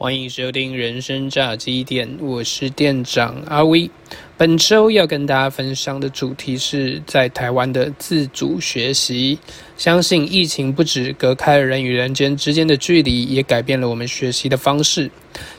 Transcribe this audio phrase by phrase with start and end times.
[0.00, 3.90] 欢迎收听人生炸鸡店，我是店长阿威。
[4.36, 9.40] 本周要跟大家分享的主题是在台湾的自主学习。
[9.76, 15.10] 相信疫情不止隔开了人与人间之间的距离，也改变了我们学习的方式。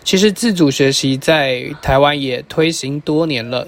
[0.05, 3.67] 其实自主学习在台湾也推行多年了，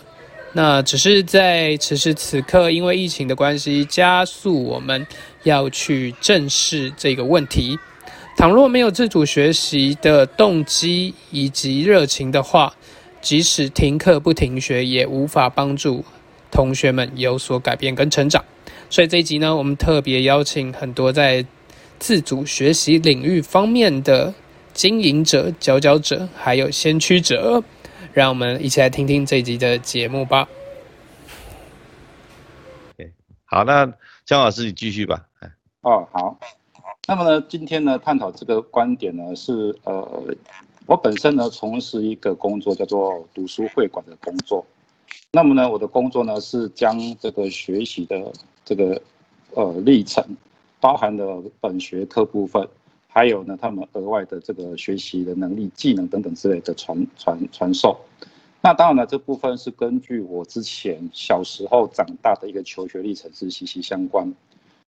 [0.53, 5.05] 那只是在此时此刻，因为疫情的关系，加速我们
[5.43, 7.77] 要去正视这个问题。
[8.41, 12.73] 倘若没有自主学习的动机以及热情的话，
[13.21, 16.03] 即使停课不停学，也无法帮助
[16.49, 18.43] 同学们有所改变跟成长。
[18.89, 21.45] 所以这一集呢，我们特别邀请很多在
[21.99, 24.33] 自主学习领域方面的
[24.73, 27.63] 经营者、佼佼者，还有先驱者，
[28.11, 30.49] 让我们一起来听听这一集的节目吧。
[33.45, 33.85] 好，那
[34.25, 35.27] 江老师你继续吧。
[35.81, 36.39] 哦，好。
[37.07, 40.23] 那么呢，今天呢，探讨这个观点呢，是呃，
[40.85, 44.65] 我本身呢从事一个工作叫做读书会馆的工作。
[45.31, 48.31] 那么呢，我的工作呢是将这个学习的
[48.63, 49.01] 这个
[49.55, 50.23] 呃历程，
[50.79, 52.65] 包含了本学科部分，
[53.07, 57.99] 还有呢他们额外的这个学习的能力、技能等等之类的传传传授。
[58.61, 64.31] 那当然了，这部分是根据我之前小时候长大的一个求学历程是息息相关。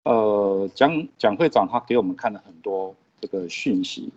[0.04, 4.10] 呃，蒋蒋会长他给我们看了很多这个讯息，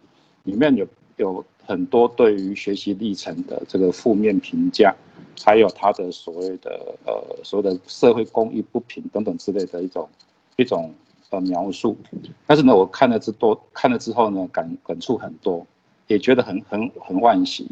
[0.44, 0.86] 里面有
[1.16, 4.94] 有很多对于学习历程的这个负面评价，
[5.42, 10.10] 还有他的所谓的呃所谓的社会公益不平等等之类的一种
[10.58, 10.94] 一种
[11.30, 11.98] 呃描述。
[12.46, 15.66] 但是呢，我看了之多看了之后呢，感感触很多，
[16.08, 17.66] 也觉得很很很惋惜。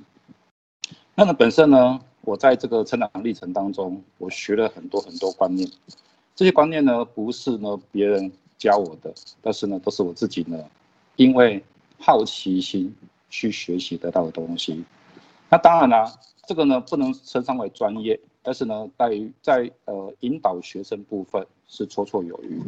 [1.15, 5.69] 那么本身呢，我在这个成长历程当中，我学了很多很多观念。
[6.35, 10.57] 这些观念呢，不是呢别人教我的，但是呢，都是我自己呢，
[11.15, 11.63] 因为
[11.97, 12.93] 好奇心
[13.29, 14.83] 去学习得到的东西。
[15.49, 16.13] 那当然啦，
[16.45, 22.61] 这个呢不能称上为专业，但是呢，在于在呃引导学生部分是绰绰有余。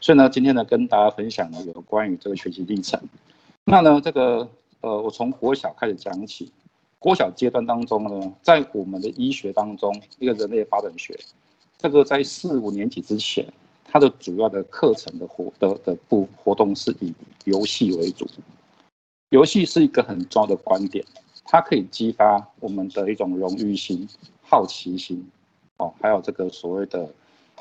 [0.00, 3.00] 所以呢，今天呢跟大家分享呢有关于这个学习历程。
[3.64, 4.48] 那呢，这个
[4.80, 6.52] 呃，我从国小开始讲起。
[7.00, 11.16] 国小阶段当中呢，在我们的医学当中，一个人类发展学。
[11.78, 13.46] 这个在四五年级之前，
[13.84, 18.28] 它的主要的课程的活的的部活动是以游戏为主。
[19.30, 21.04] 游戏是一个很重要的观点，
[21.44, 24.08] 它可以激发我们的一种荣誉心、
[24.42, 25.24] 好奇心，
[25.76, 27.08] 哦，还有这个所谓的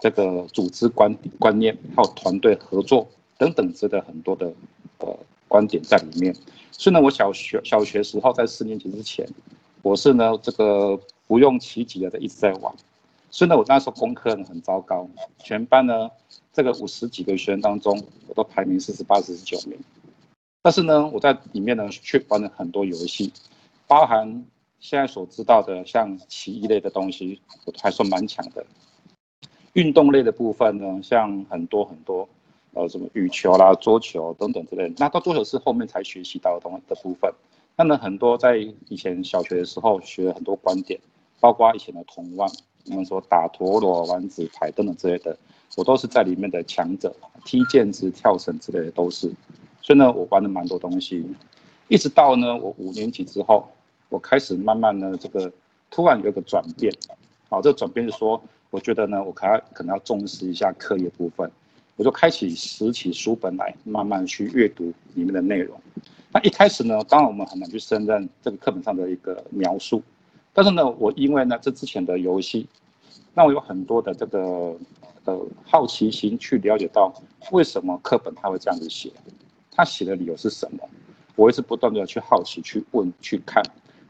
[0.01, 3.07] 这个组织观观念，还有团队合作
[3.37, 4.51] 等等之类的很多的
[4.97, 5.15] 呃
[5.47, 6.35] 观点在里面。
[6.71, 9.27] 所以呢，我小学小学时候在四年级之前，
[9.83, 12.73] 我是呢这个不用其极的一直在玩。
[13.37, 16.09] 所以呢，我那时候功课很糟糕，全班呢
[16.51, 19.77] 这个五十几个学生当中，我都排名四十八、四十九名。
[20.63, 23.31] 但是呢，我在里面呢却玩了很多游戏，
[23.85, 24.43] 包含
[24.79, 28.65] 现在所知道的像棋艺类的东西，我都还算蛮强的。
[29.73, 32.27] 运动类的部分呢，像很多很多，
[32.73, 34.91] 呃，什么羽球啦、桌球等等之类。
[34.97, 37.31] 那到桌球是后面才学习到的东的部分。
[37.75, 40.99] 那呢，很多在以前小学的时候学了很多观点，
[41.39, 42.49] 包括以前的童望。
[42.89, 45.37] 我们说打陀螺、玩纸牌等等之类的，
[45.75, 47.13] 我都是在里面的强者，
[47.45, 49.31] 踢毽子、跳绳之类的都是。
[49.81, 51.25] 所以呢，我玩了蛮多东西，
[51.87, 53.67] 一直到呢我五年级之后，
[54.09, 55.51] 我开始慢慢呢这个
[55.89, 56.93] 突然有个转变。
[57.49, 61.49] 好，这个转变是说，我觉得呢我可能可能要重视一下课业部分，
[61.95, 65.79] 我就开始拾起书本来，慢慢去阅读里面的内容。
[66.31, 70.01] 那一开始呢，当然我们很难去胜任这个课本上的一个描述。
[70.57, 72.67] 但是呢，我因为呢这之前的游戏，
[73.35, 74.75] 那我有很多的这个
[75.25, 77.13] 呃好奇心去了解到
[77.51, 79.11] 为什么课本他会这样子写，
[79.69, 80.79] 他写的理由是什么，
[81.35, 83.61] 我一直不断的去好奇去问去看。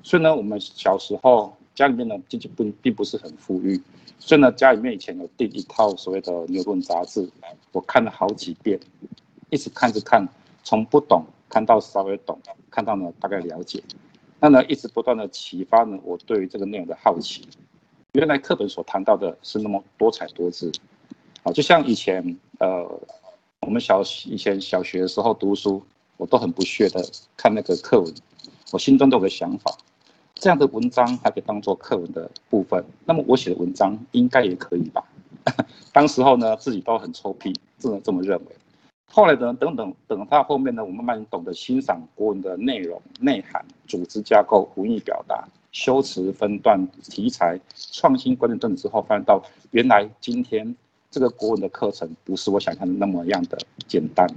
[0.01, 3.81] 所以呢，我们小时候家里面呢经济不并不是很富裕，
[4.17, 7.29] 所以呢家里面以前有订一套所谓的牛顿杂志，
[7.73, 8.79] 我看了好几遍，
[9.49, 10.25] 一直看着看，
[10.63, 12.39] 从不懂看到稍微懂，
[12.71, 13.83] 看到呢大概了解。
[14.39, 17.47] 那呢，一直不断的启发呢，我对于这个内容的好奇。
[18.13, 20.71] 原来课本所谈到的是那么多彩多姿，
[21.43, 22.87] 好，就像以前呃，
[23.61, 25.83] 我们小以前小学的时候读书，
[26.17, 27.03] 我都很不屑的
[27.35, 28.13] 看那个课文，
[28.71, 29.75] 我心中都有个想法，
[30.35, 35.03] 这样的文章还可以当做课文的部分，那么我写的文章应该也可以吧？
[35.93, 38.45] 当时候呢，自己都很臭屁，只能这么认为。
[39.09, 47.59] 后来呢，等等等到后面呢，我慢慢懂得欣赏国文的内容、内涵、组织架构、文艺表达、修辞分段、题材、
[47.93, 50.75] 创新观念等等之后，发现到原来今天
[51.09, 53.57] 这个国文的课程不是我想象的那么样的
[53.87, 54.27] 简单。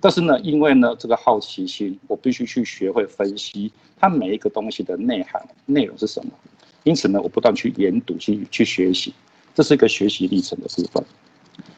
[0.00, 6.32] 但是呢，因为呢这个好奇心，我必须去学会分析它每一个东西的内涵内容是什么。
[6.84, 9.12] 因此呢，我不断去研读去去学习，
[9.54, 11.04] 这是一个学习历程的部分。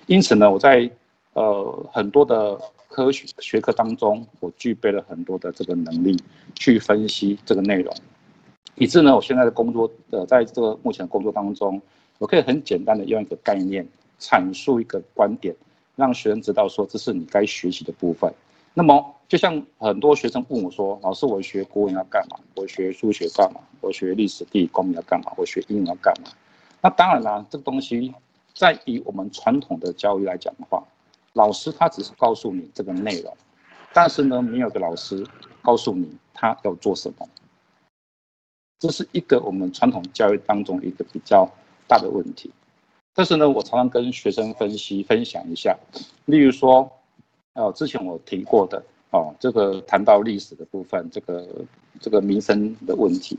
[0.06, 0.88] 因此呢，我在
[1.36, 6.16] 呃很多的科学学科当中，我具备了很多的这个能力
[6.54, 7.94] 去分析这个内容，
[8.76, 11.80] 以致呢，我现在的工作呃在这个目前的工作当中，
[12.18, 13.86] 我可以很简单的用一个概念
[14.18, 15.54] 阐述一个观点。
[15.94, 18.30] 让学生知道说这是你该学习的部分。
[18.74, 22.38] 那么，就像很多学生问我说：“老师，我学国文要干嘛？
[22.54, 23.60] 我学数学干嘛？
[23.80, 25.32] 我学历史、地理、公民要干嘛？
[25.38, 26.28] 我学英文要干嘛？”
[26.82, 28.12] 那当然啦，这个东西
[28.52, 30.84] 在以我们传统的教育来讲的话，
[31.36, 33.36] 老师他只是告诉你这个内容，
[33.92, 35.22] 但是呢，没有个老师
[35.60, 37.28] 告诉你他要做什么。
[38.78, 41.46] 这是一个我们传统教育当中一个比较
[41.86, 42.50] 大的问题。
[43.14, 45.76] 但是呢，我常常跟学生分析分享一下，
[46.24, 46.90] 例如说，
[47.52, 51.46] 呃，之前我提过的哦，这个谈到历史的部分，这个
[52.00, 53.38] 这个民生的问题，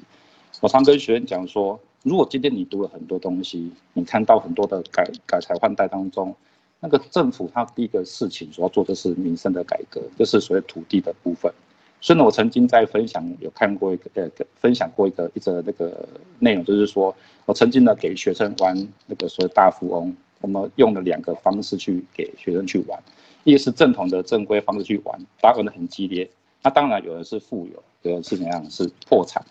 [0.62, 6.36] 我常跟学生讲说，如果今天你读了很多东西，你看到很多的改改朝换代当中，
[6.79, 11.51] 那个政府他第一个事情所要做的是民生的改革，就是所谓土地的部分。
[12.00, 16.07] 所以呢，我曾经在分享有看过一个呃，分享过一个一则那个
[16.38, 17.13] 内容，就是说
[17.45, 23.01] 我曾经呢给学生玩那个所谓大富翁，我们用了两个方式去给学生去玩，
[23.44, 26.29] 一个是正统的正规方式去玩，打玩的很激烈，
[26.62, 29.44] 那当然有人是富有，有人是怎样是破产，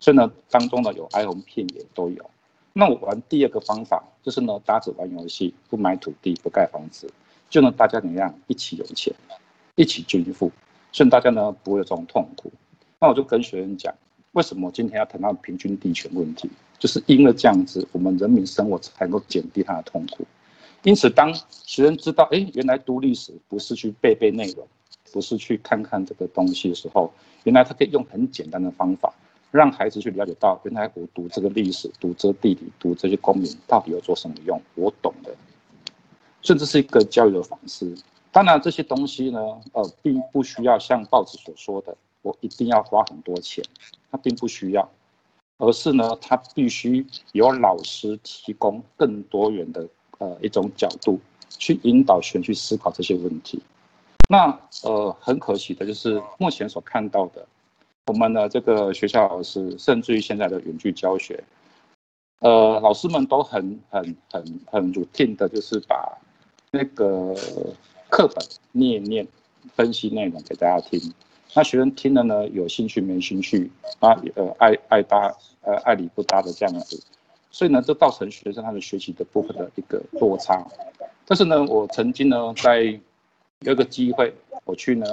[0.00, 2.30] 所以呢当中呢有哀鸿遍野都有。
[2.76, 7.08] 那我玩第二个方法就是呢，搭子玩游戏，不买土地，不盖房子，
[7.48, 9.14] 就能大家怎样一起有钱，
[9.76, 10.50] 一起均富。
[10.90, 12.52] 所以大家呢不会有这种痛苦，
[12.98, 13.94] 那我就跟学生讲，
[14.32, 16.50] 为什么今天要谈到平均地权问题？
[16.76, 20.26] 就是因为这样子，我们人民生活才能够减低他的痛苦。
[20.82, 24.66] 因此，当学生知道，哎，原来读历史不是去背背内容，
[25.12, 27.12] 不是去看看这个东西的时候，
[27.44, 29.14] 原来他可以用很简单的方法，
[29.54, 34.60] 让孩子去了解到，原来我读这个历史、读这地理、读这些公民，到底要做什么用？
[34.74, 35.32] 我懂的，
[36.42, 37.96] 甚至是一个教育的方式。
[38.32, 39.38] 当然，这些东西呢，
[39.72, 43.64] 呃，并不需要像报纸所说的，我一定要花很多钱，
[44.10, 44.90] 它并不需要，
[45.58, 49.86] 而是呢，它必须由老师提供更多元的
[50.18, 53.62] 呃一种角度，去引导学生去思考这些问题。
[54.28, 57.46] 那呃，很可惜的就是目前所看到的，
[58.06, 61.42] 我们的这个学校老师，甚至于现在的远距教学，
[62.40, 66.18] 呃，老师们都很很很很 routine 的，就是把
[66.70, 67.34] 那个。
[68.10, 69.26] 课本念一念，
[69.74, 71.00] 分析内容给大家听。
[71.52, 73.68] 那学生听了呢，有兴趣没兴趣
[73.98, 74.14] 啊？
[74.36, 77.02] 呃，爱爱搭呃爱理不搭的这样子，
[77.50, 80.64] 所以呢，这造成学生他的学习的部分的一个落差。
[81.26, 82.82] 但是呢，我曾经呢，在
[83.62, 84.32] 有一个机会，
[84.64, 85.04] 我去呢，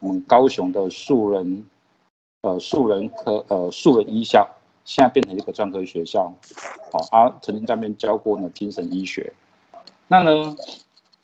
[0.00, 1.64] 我们高雄的树人，
[2.42, 4.48] 呃，树人科呃树人医校，
[4.84, 6.32] 现在变成一个专科学校，
[6.92, 9.32] 好，他，曾经在那边教过呢精神医学。
[10.08, 10.56] 那呢？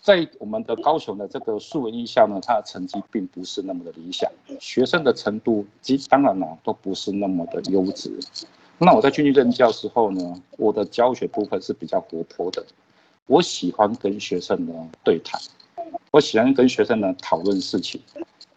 [0.03, 4.31] 在我们的高雄的这个树人医校呢，他的成绩并不是那么的理想，
[4.61, 8.17] 学生的程度，及当然呢都不是那么的优质。
[8.79, 12.65] 那我在进去任教时候呢，我的教学部分是比较活泼的，
[13.27, 14.73] 我喜欢跟学生呢
[15.03, 15.41] 对谈，
[16.13, 18.01] 我喜欢跟学生呢讨论事情，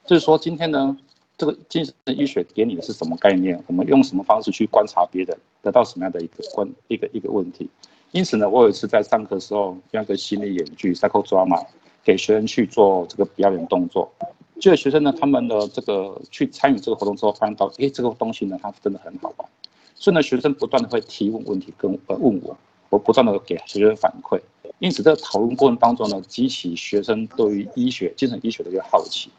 [0.06, 0.96] 就是说今天呢，
[1.40, 3.58] 这个精神医学给你的是什么概念？
[3.66, 7.70] 我们用什么方式去观察别人，得到什么样的一个观一个一个问题？
[8.12, 11.66] 因此呢，我有一次在上课的时候，用一个心理演剧 （psycho drama）
[12.04, 14.12] 给学生去做这个表演动作。
[14.60, 19.48] 这个学生呢，他们的这个去参与这个活动之后，发现到，哎，这个东西呢，它真的很好玩。
[19.96, 22.58] 所以呢，学生不断的会提问问题跟呃问我，
[22.90, 24.38] 我不断的给学生反馈。
[24.80, 29.32] 因此，在讨论过程当中呢，激起学生对于医学、精神医学的一个好奇。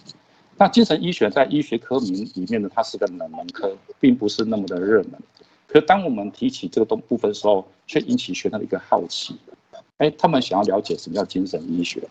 [0.61, 5.12] 那精神医学在医学科名里面呢，它是个冷门科，并不是那么的热门。
[5.67, 9.35] 可当我们提起这个东部分的时候，却引起学生的一个好奇，
[9.97, 12.07] 哎，他们想要了解什么叫精神医学。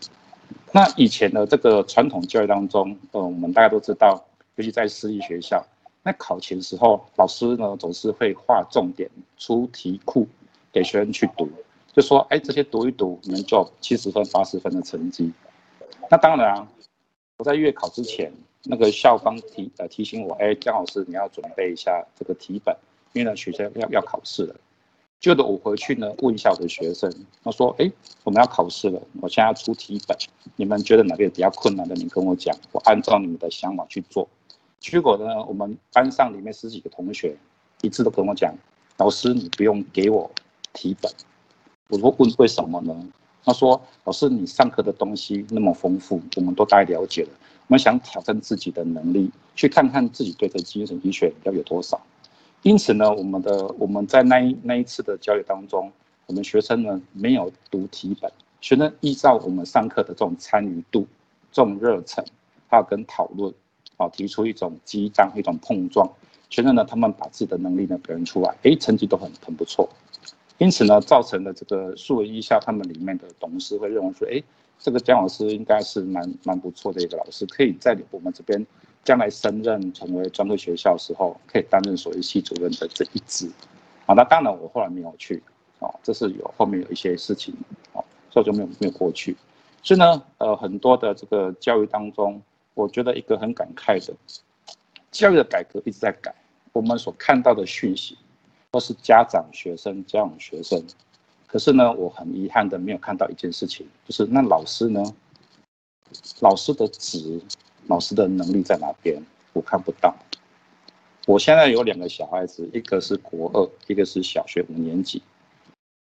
[0.72, 4.20] 那以前的这个传统教育当中，呃，我们大家都知道，
[4.56, 5.64] 尤其在私立学校，
[6.02, 10.26] 那考前时候，老师呢总是会划重点、出题库
[10.72, 11.48] 给学生去读，
[11.92, 15.32] 就说，哎，这些读一读，你们就七十分、八十分的成绩。
[16.10, 16.66] 那当然，
[17.40, 18.30] 我在月考之前，
[18.64, 22.76] 那个校方提呃提醒我，哎，姜老师你要准备一下这个题本。
[23.14, 24.54] 因为呢，学校要要考试了，
[25.18, 27.10] 就得我回去呢问一下我的学生，
[27.42, 27.90] 他说：“哎，
[28.24, 30.14] 我们要考试了，我现在要出题本，
[30.56, 31.94] 你们觉得哪个比较困难的？
[31.94, 34.28] 你跟我讲，我按照你们的想法去做。”
[34.78, 37.34] 结果呢，我们班上里面十几个同学
[37.80, 38.54] 一致都跟我讲
[38.98, 40.30] ：“老师，你不用给我
[40.74, 41.10] 题本。”
[41.88, 42.94] 我说：“问为什么呢？”
[43.44, 47.28] 他说：“老师，你上课的东西那么丰富，我们都大概了解了，
[47.68, 52.00] 我们想挑战自己的能力，去看看自己对这精神医学要有多少。
[52.62, 55.90] 因此呢，我们的我们在那一那一次的交流当中，
[56.26, 58.30] 我们学生呢没有读题本，
[58.60, 61.06] 学生依照我们上课的这种参与度、
[61.50, 62.22] 这种热忱，
[62.68, 63.52] 还有跟讨论，
[63.96, 66.06] 啊，提出一种激荡、一种碰撞。
[66.50, 69.88] 学生呢，他们把自己的能力呢表现出来，哎，成绩都很很不错。
[70.60, 74.42] 因此呢，造成了这个数位艺校他们里面的董事会认为说，哎，
[74.78, 78.66] 这个姜老师应该是蛮蛮不错的一个老师，可以在我们这边
[79.02, 83.50] 将来升任成为专科学校时候，可以担任所谓系主任的这一职。
[84.04, 85.42] 啊，那当然我后来没有去，
[85.78, 87.54] 啊，这是有后面有一些事情，
[87.94, 89.34] 啊，所以就没有没有过去。
[89.82, 92.38] 所以呢，呃，很多的这个教育当中，
[92.74, 94.12] 我觉得一个很感慨的，
[95.10, 96.34] 教育的改革一直在改，
[96.74, 98.18] 我们所看到的讯息。
[98.70, 100.82] 都是家长、学生、家长、学生，
[101.46, 105.02] 可是呢，我很遗憾的没有看到一件事情，就是那老师呢，
[106.40, 107.40] 老师的职、
[107.88, 109.20] 老师的能力在哪边？
[109.52, 110.14] 我看不到。
[111.26, 115.20] 我现在有两个小孩子，一个是国二，一个是小学五年级。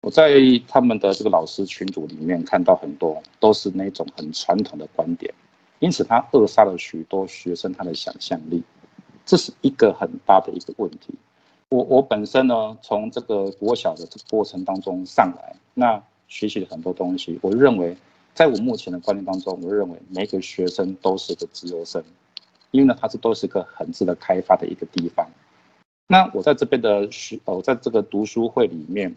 [0.02, 0.32] 我在
[0.66, 5.32] 他们的这个老师群组里面看到很多都是那种很传统的观点，
[5.78, 8.62] 因此他扼杀了许多学生他的想象力，
[9.24, 11.14] 这是一个很大的一个问题。
[11.70, 17.38] 我我本身呢，从这个国小的这个过程当中上来，那学习了很多东西。
[17.42, 17.96] 我认为，
[18.34, 22.02] 在我目前的观念当中，我认为每个学生都是个自由生，
[22.70, 25.28] 因为呢，它是都是个很值得开发的一个地方。
[26.06, 29.14] 那我在这边的学，我，在这个读书会里面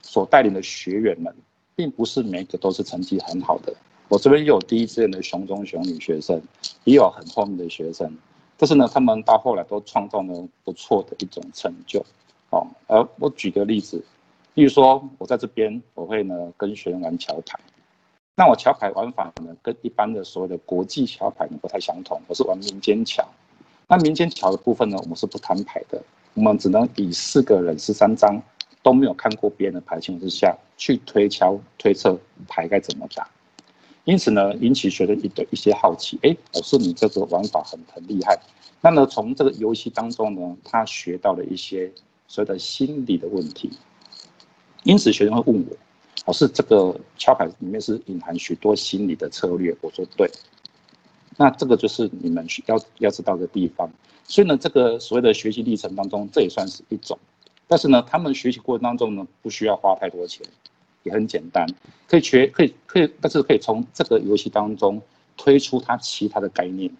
[0.00, 1.34] 所带领的学员们，
[1.76, 3.74] 并不是每个都是成绩很好的。
[4.08, 6.40] 我这边有第一志愿的熊中熊女学生，
[6.84, 8.16] 也有很后面的学生。
[8.60, 12.04] 但是呢，他们到后来都创造了不错的一种成就，
[12.50, 14.04] 哦，而我举个例子，
[14.52, 17.58] 例如说，我在这边我会呢跟学员玩桥牌，
[18.34, 23.26] 那我桥牌玩法呢跟一般的所谓的国际桥牌呢不太相同，我是玩民间桥，
[23.88, 25.98] 那民间桥的部分呢，我们是不摊牌的，
[26.34, 28.42] 我们只能以四个人十三张
[28.82, 32.14] 都没有看过别人的牌情况之下去推敲推测
[32.46, 33.26] 牌该怎么打。
[34.10, 38.36] 因此呢，引起学生一的一些好奇，哎，老师你这个玩法很很厉害。
[38.80, 41.88] 那么从这个游戏当中呢，他学到了一些
[42.26, 43.70] 所谓的心理的问题。
[44.82, 45.76] 因此学生会问我，
[46.26, 49.72] 老师这个敲牌里面是隐含许多心理的策略。
[49.80, 50.28] 我说对。
[51.36, 53.88] 那这个就是你们要要知道的地方。
[54.24, 57.16] 所以呢，这个所谓的学习历程当中，这也算是一种。
[57.68, 60.44] 但是呢，他们学习过程当中呢，不需要花太多钱。
[61.02, 61.66] 也很简单，
[62.06, 65.00] 可以学，可以可以，但是可以从这个游戏当中
[65.36, 66.90] 推出他其他的概念。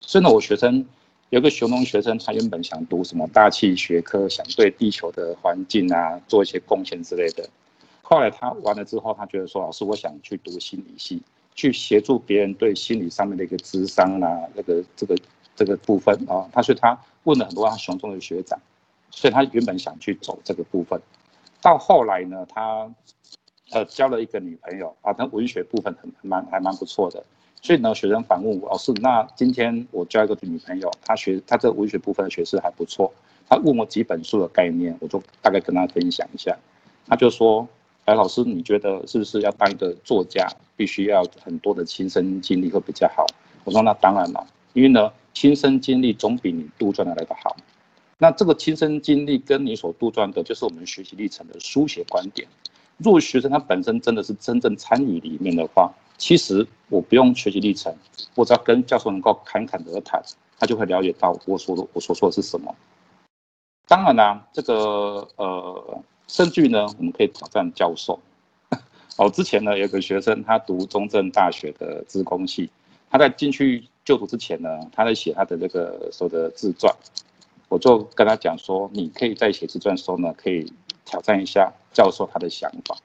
[0.00, 0.84] 所以呢，我学生
[1.30, 7.48] 有个熊农学生，他原本想读什么大气学科，想对地球的环境啊做一些贡献之类的。
[8.02, 11.20] 后来他完了之后，他觉得说，老师，我想去读心理系，
[11.54, 15.16] 去协助别人对心理上面的一个智商啊，那个这个
[15.56, 16.46] 这个部分啊。
[16.52, 18.60] 他说他问了很多他熊中的学长，
[19.10, 21.00] 所以他原本想去走这个部分。
[21.64, 22.88] 到后来呢，他。
[23.70, 27.24] 呃，交了一个女朋友啊，他文学部分很蛮还蛮不错的，
[27.60, 33.12] 所以呢，学生反问我，老师，那今天我交一个女朋友，她学她这文学部分的学识还不错，
[33.48, 36.56] 他问我几本书的概念，我就大概跟他分享一下，
[37.08, 37.66] 他就说，
[38.04, 43.26] 哎，老师，你觉得是不是要当一个作家，必须要很多的亲身经历会比较好？
[43.64, 47.56] 我说那当然了，因为呢，亲身经历总比你杜撰的来的好。
[48.18, 52.46] 那这个亲身经历跟你所杜撰的，就是我们学习历程的书写观点。
[52.98, 57.92] 如果学生他本身真的是真正参与里面的话，其实我不用学习历程，
[58.36, 60.22] 我只要跟教授能够侃侃而谈，
[60.58, 62.72] 他就会了解到我说的我所说的是什么。
[63.88, 68.18] 当然啦，这个呃，甚至呢，我们可以挑战教授。
[69.18, 72.70] 哦，之前呢有个学生他读中正大学的资工系，
[73.10, 76.94] 他在进去就读之前呢，他在写他的这个所的自传，
[77.68, 80.72] 我就跟他讲说，你可以在写自传时候呢，可以。
[81.06, 82.96] 挑战一下教授他的想法。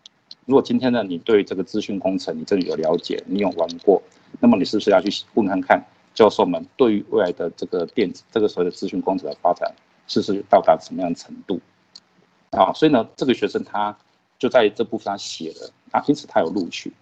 [0.45, 4.01] 如果今天呢，你对这个资讯工程你真的有了解，你有玩过，
[4.39, 9.69] 那么你是不是要去问看看教授们对于未来的这个电子这个所谓的资讯工程的发展，
[10.07, 11.59] 是不是到达什么样的程度？
[12.51, 13.93] 啊，所以呢，这个学生他
[14.37, 16.93] 就在这部分他写了，啊，因此他有录取。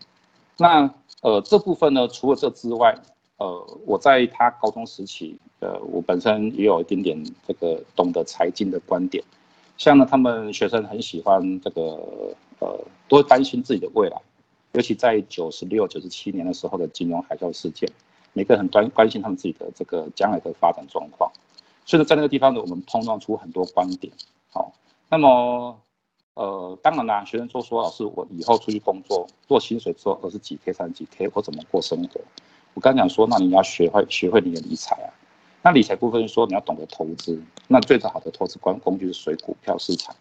[0.57, 2.97] 那呃这部分呢，除了这之外，
[3.37, 9.23] 呃，我在他高中时期，呃，我本身也有一点点这个懂得财经的观点。
[9.77, 11.81] 像呢，他们学生很喜欢这个，
[12.59, 14.19] 呃，多担心自己的未来，
[14.73, 17.89] 尤其在九十六、九十七年的时候的金融海啸事件，
[18.33, 21.31] 每个人很关关心他们自己的这个将来的发展状况。
[21.85, 24.11] 所以呢，在那个地方呢，我们碰撞出很多观点。
[24.51, 24.73] 好，
[25.09, 25.79] 那么，
[26.33, 32.21] 呃，当然啦，学生说说老师，我以后出去工作，做薪水之后二十几 K、三十几 K，我怎么过生活？
[32.73, 35.09] 我刚讲说，那你要学会学会你的理财啊。
[35.67, 40.15] 那理财部分说你要懂得投资，那最好的投资工工具是水股票市场。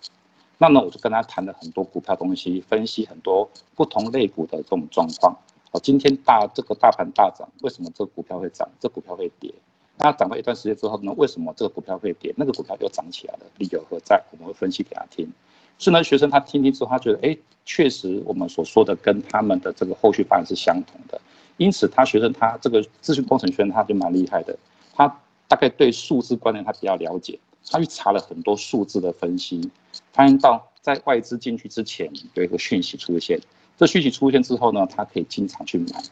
[0.58, 5.32] 那么我就跟他谈了很多股票东西，分析很多不同类股的这种状况。
[5.70, 8.68] 哦，今天大这个大盘大涨，为什么这个股票会涨？
[8.80, 9.54] 这股票会跌？
[9.98, 12.34] 那涨了一段时间之后呢，为什么这个股票会跌？
[12.36, 14.20] 那个股票又涨起来了，理由何在？
[14.32, 15.32] 我们会分析给他听。
[15.78, 21.20] 所以呢，学生他听听之后，他觉得，哎，确实我们所说的跟他们的这个后续发展是相同的。
[21.56, 24.58] 因此，他学生他这个资讯工程学他就蛮厉害的，
[24.92, 25.06] 他
[25.48, 27.38] 大概对数字观念他比较了解，
[27.70, 29.70] 他去查了很多数字的分析，
[30.12, 33.40] 发现到在外资进去之前有一个讯息出现，
[33.76, 36.02] 这讯息出现之后呢，他可以经常去买。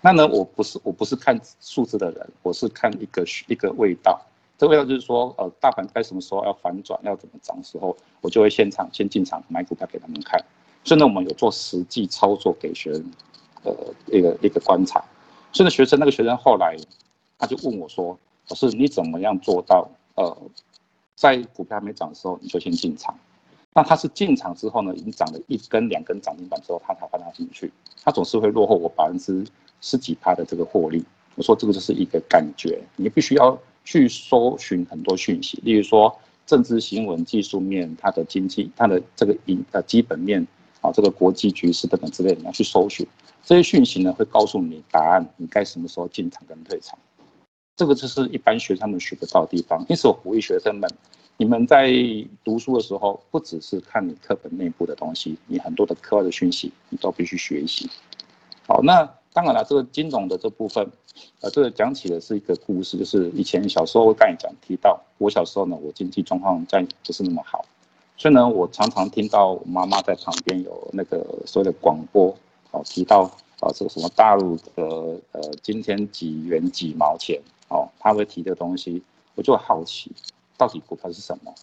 [0.00, 4.20] 那呢，我不是我不是看数字的人，我是看一个一个味道。
[4.58, 10.38] 这味道就是说，呃，大盘该什么时候要反转，要怎么涨的时候，我就会现场先进场买股票给他们看。
[10.84, 13.10] 所以呢，我们有做实际操作给学生。
[13.64, 13.74] 呃，
[14.08, 15.02] 一个一个观察，
[15.50, 16.76] 所以呢，学生那个学生后来
[17.38, 20.36] 他就问我说：“可是，你怎么样做到呃，
[21.14, 23.18] 在股票还没涨的时候你就先进场？
[23.72, 27.72] 那他是进场之后呢，已经涨了一根两根涨停板之后，他才放进去，
[28.04, 29.44] 他总是会落后我百分之
[29.80, 31.04] 十几趴的这个获利。
[31.34, 40.46] 我说这个就是一个感觉，你必须要去搜寻很多讯息，例如说政治新闻、技术面、它的经济、它的这个影呃基本面
[40.80, 43.04] 啊，这个国际局势等等之类，你要去搜寻。”
[43.42, 46.98] 这些讯息呢，会告诉你答案，你该什么时候进场跟退场。
[47.76, 49.84] 这个就是一般学生们学不到的地方。
[49.88, 50.88] 因此，我鼓励学生们，
[51.36, 51.92] 你们在
[52.44, 57.90] 读书的时候，不只是看你课本内部的东西，你很多的课外的讯息，你都必须学习。
[58.66, 60.88] 好，那当然了，这个金融的这部分，
[61.40, 67.64] 呃，这个讲起的是一个故事，就是以前小时候我刚才讲提到，我小时候呢，我经济状况在不是那么好，
[68.16, 72.34] 所以呢，我常常听到我妈妈在旁边有那个所谓的广播。
[72.70, 73.30] 哦，提到
[73.64, 74.82] 啊，这个什么大陆的
[75.32, 79.02] 呃，今天几元几毛钱哦，他会提的东西，
[79.34, 80.12] 我就好奇，
[80.58, 81.54] 到底股票是什么？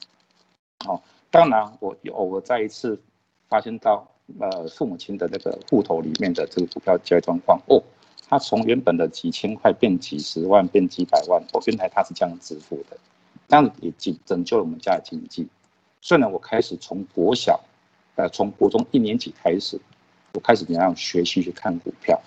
[0.87, 2.99] 哦，当然我偶尔再一次
[3.47, 4.03] 发现到
[4.39, 7.79] 呃，父母亲的那个户头里面的这个股票交易状况哦，
[8.27, 12.97] 他从原本的几千块变几十万，变几百万，我原来他是这样支付的，
[13.47, 15.47] 这样也拯拯救了我们家的经济。
[16.01, 17.61] 所以呢，我开始从国小，
[18.15, 19.79] 呃，从国中一年级开始。
[20.33, 22.19] 我开始怎样学习去看股票，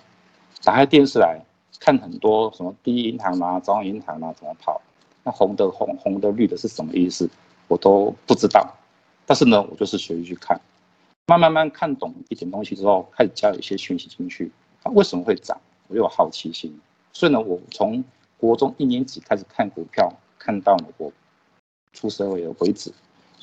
[0.63, 1.39] 打开电视来
[1.79, 4.81] 看很多什么第一银行啊、中央银行啊怎么跑，
[5.23, 7.29] 那红的红、红的绿的是什么意思，
[7.67, 8.75] 我都不知道。
[9.25, 10.59] 但是呢，我就是学习去看，
[11.25, 14.51] 慢慢慢看懂一点东西之后，开始加一些讯息进去。
[14.83, 15.59] 它为什么会涨？
[15.87, 16.79] 我有好奇心，
[17.11, 18.03] 所以呢，我从
[18.37, 21.11] 国中一年级开始看股票，看到我
[21.93, 22.91] 出社会为止。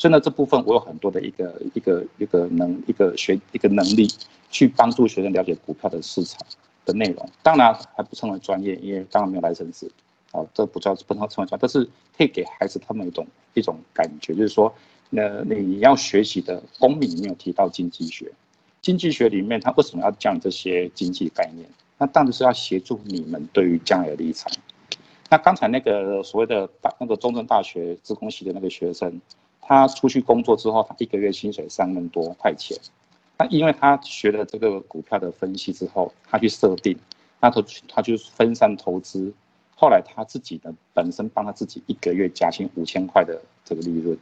[0.02, 4.08] 所以呢，这部分我有很多的一个一个一个能一个学一个能力。
[4.50, 6.38] 去帮助学生了解股票的市场
[6.84, 9.90] 的内容，当然还不称为专业，因为当然没有来生子，
[10.30, 11.82] 啊，这不叫不能称为专，但是
[12.14, 14.70] 可以给孩子他们一种一种感觉，就是说，
[15.08, 18.30] 那你要学习的公民里面有提到经济学，
[18.82, 21.66] 经济学里面他为什么要讲这些经济概念？
[21.96, 24.50] 那当然是要协助你们对于将来的理财。
[25.30, 29.18] 那刚才那个所谓的大那个中正大学自工系的那个学生，
[29.72, 32.76] 他出去工作之后，他一个月薪水三万多块钱。
[33.38, 36.94] 那因为他学了这个股票的分析之后，他去设定，
[37.40, 39.32] 那他他就分散投资，
[39.74, 44.14] 后来他自己呢本身帮他自己一个月加薪五千块的这个利润，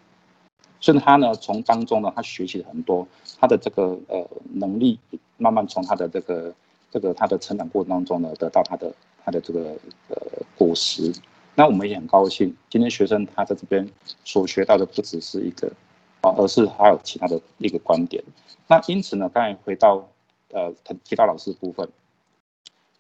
[0.79, 3.05] 所以他呢从当中呢他学习很多，
[3.41, 4.97] 他的这个呃能力
[5.37, 6.55] 慢慢从他的这个
[6.93, 9.77] 这个他的成长过程当中呢得到他的他的这个
[10.11, 10.17] 呃
[10.57, 11.13] 果实，
[11.55, 13.89] 那我们也很高兴，今天学生他在这边
[14.25, 15.71] 所学到的不只是一个。
[16.23, 18.23] 啊，而是还有其他的一个观点。
[18.67, 20.07] 那因此呢，刚才回到
[20.53, 20.71] 呃
[21.03, 21.89] 提到老师部分，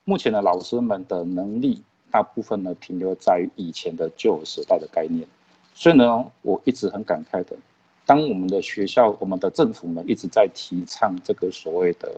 [0.05, 5.29] 目前的老师们的能力大部分呢停留在以前的旧时代的概念。
[5.75, 7.55] 所以呢，我一直很感慨的，
[8.07, 12.11] 当我们的学校、我们的政府呢一直在提倡这个所谓的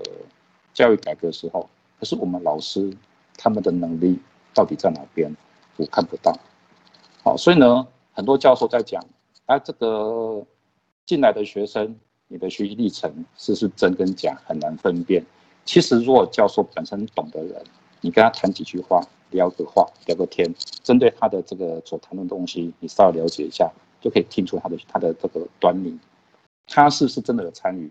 [0.73, 1.69] 教育改革的时候，
[1.99, 2.97] 可是我们老师
[3.37, 4.21] 他们的能力
[4.55, 5.35] 到底在哪边？
[5.77, 6.37] 我看不到。
[7.23, 9.05] 好，所以呢，很多教授在讲
[9.47, 10.45] 啊这个。
[11.05, 11.97] 进来的学生，
[12.29, 15.23] 你的学习历程是是真跟假很难分辨。
[15.65, 17.63] 其实，如果教授本身懂的人，
[18.01, 20.49] 你跟他谈几句话，聊个话，聊个天，
[20.85, 23.69] 针对他的这个所谈论的东西，你稍微了解一下，
[24.01, 25.99] 就可以听出他的他的这个端倪。
[26.69, 27.91] 他是不是真的有参与，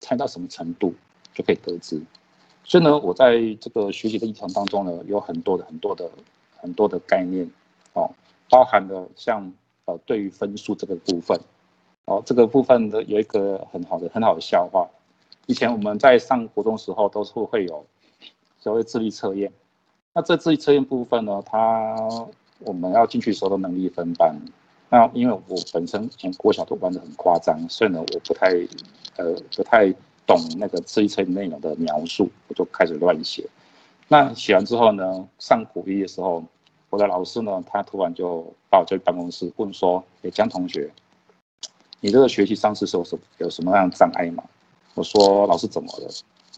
[0.00, 0.92] 参与到什么程度，
[1.32, 2.02] 就可以得知。
[2.64, 6.10] 所以呢，我在这个学习的历程当中呢，有很多的很多的
[6.60, 7.50] 很多的概念，
[7.94, 8.10] 哦，
[8.50, 9.52] 包含了像
[9.86, 11.38] 呃对于分数这个部分。
[12.04, 14.88] 哦，这个部分的有一个很好的很好的笑话。
[15.44, 17.84] 以前我们在上国中时候都是会有
[18.58, 19.52] 所谓智力测验，
[20.14, 21.94] 那这次测验部分呢，它
[22.60, 24.34] 我们要进去时候的能力分班。
[24.88, 28.48] 那因为我本身从国小都玩的很夸张，所以呢，我不太
[29.18, 29.92] 呃不太
[30.26, 33.46] 懂那个智力测验内容的描述，我就开始乱写。
[34.08, 36.42] 那写完之后呢，上古一的时候，
[36.88, 38.40] 我的老师呢，他突然就
[38.70, 40.90] 把我叫去办公室问说：“诶，江同学，
[42.00, 44.42] 你这个学习上次是有什有什么样的障碍吗？”
[44.94, 46.08] 我说：“老师怎么了？”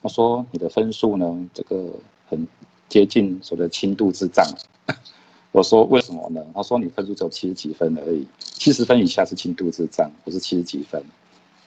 [0.01, 1.93] 他说：“你的分数呢，这个
[2.29, 2.47] 很
[2.89, 4.47] 接近所谓的轻度智障。
[5.51, 11.03] ”我说：“为什么呢？”他说：“你分数只有七十几分而已，七十分以下是轻度智障，不是七十几分。”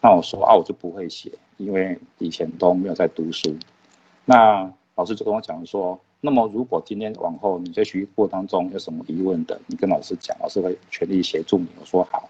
[0.01, 3.53] 那我说：“啊，我就不会写，因为以前都没有在读书。”
[4.23, 12.29] 那老师就跟我讲说：“那么如果今天往后你在学习过程当中有什么疑问的，你跟老师讲，老师会全力协助你。”我说：“好。”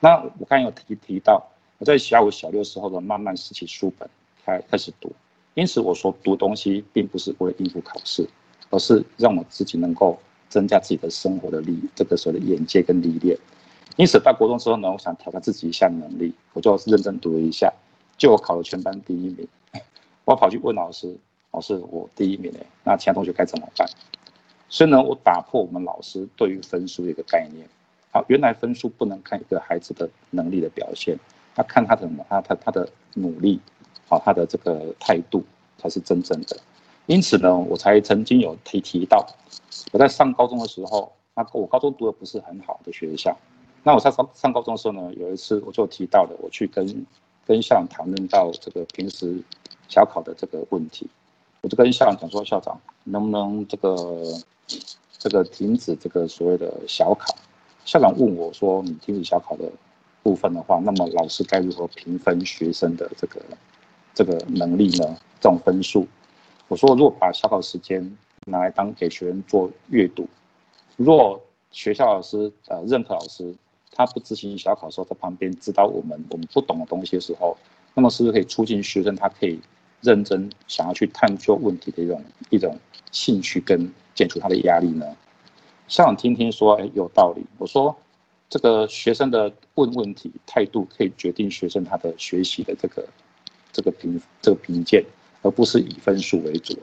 [0.00, 1.46] 那我刚有提提到，
[1.78, 4.08] 我在小五、小六时候的慢慢拾起书本，
[4.44, 5.12] 开开始读。
[5.54, 8.26] 因此我说读东西并不是为了应付考试，
[8.70, 13.36] 而是让我自己能够增加自己的生活的历这个时候的眼界跟历练。
[13.96, 17.70] 因此到国中之后呢，我想挑战自己一下能力，我就认真读了一下，
[18.16, 19.46] 就我考了全班第一名。
[20.24, 21.14] 我跑去问老师，
[21.52, 23.88] 老师我第一名哎，那其他同学该怎么办？
[24.68, 27.66] 所以呢，我打破我们老师对于分数的一个概念。
[28.12, 31.16] 好，原来分数不能看一个孩子的能力的表现，
[31.54, 32.24] 他看他的什么？
[32.28, 33.60] 他他他的努力，
[34.08, 35.44] 好，他的这个态度
[35.78, 36.56] 才是真正的。
[37.06, 39.26] 因此呢，我才曾经有提提到，
[39.92, 43.36] 我在上高中的时候，那我高中读的不是很好的学校，
[43.82, 46.86] 那我在上上高中的时候呢，有一次我就提到了，我去跟
[47.46, 49.40] 跟校长谈论到这个平时
[49.88, 51.08] 小考的这个问题，
[51.62, 54.22] 我就跟校长讲说，校长能不能这个
[55.18, 57.36] 这个停止这个所谓的小考？
[57.84, 59.70] 校长问我说：“你停止小考的
[60.22, 63.42] 部分的话，那么老师该如何评分学生的这个
[64.14, 65.16] 这个能力呢？
[65.40, 66.06] 这种分数？”
[66.68, 70.28] 我说：“如果把小考时间拿来当给学生做阅读，
[70.96, 73.54] 若学校老师呃任课老师
[73.90, 77.56] 他不执行小考的时候，在旁边指导我们我们不懂的东西的时候，
[77.94, 79.60] 那么是不是可以促进学生他可以
[80.00, 82.78] 认真想要去探究问题的一种一种
[83.12, 85.06] 兴趣跟减除他的压力呢？”
[85.88, 87.44] 校长听听说，哎，有道理。
[87.58, 87.96] 我说，
[88.48, 93.04] 这个学生的问问题态度可以决定学生他的学习的这个
[93.72, 95.04] 这个评这个评鉴，
[95.42, 96.78] 而不是以分数为主。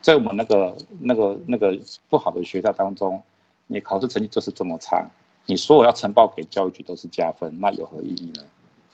[0.00, 3.22] 在我们那个那个那个不好的学校当中，
[3.66, 5.06] 你考试成绩就是这么差，
[5.44, 8.44] 你说我要呈报给教育局都是加分，那有何意义呢？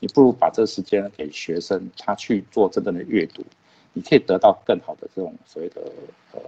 [0.01, 3.45] 你不如把这时间给学生，他去做真正的阅读，
[3.93, 5.81] 你可以得到更好的这种所谓的
[6.33, 6.41] 呃，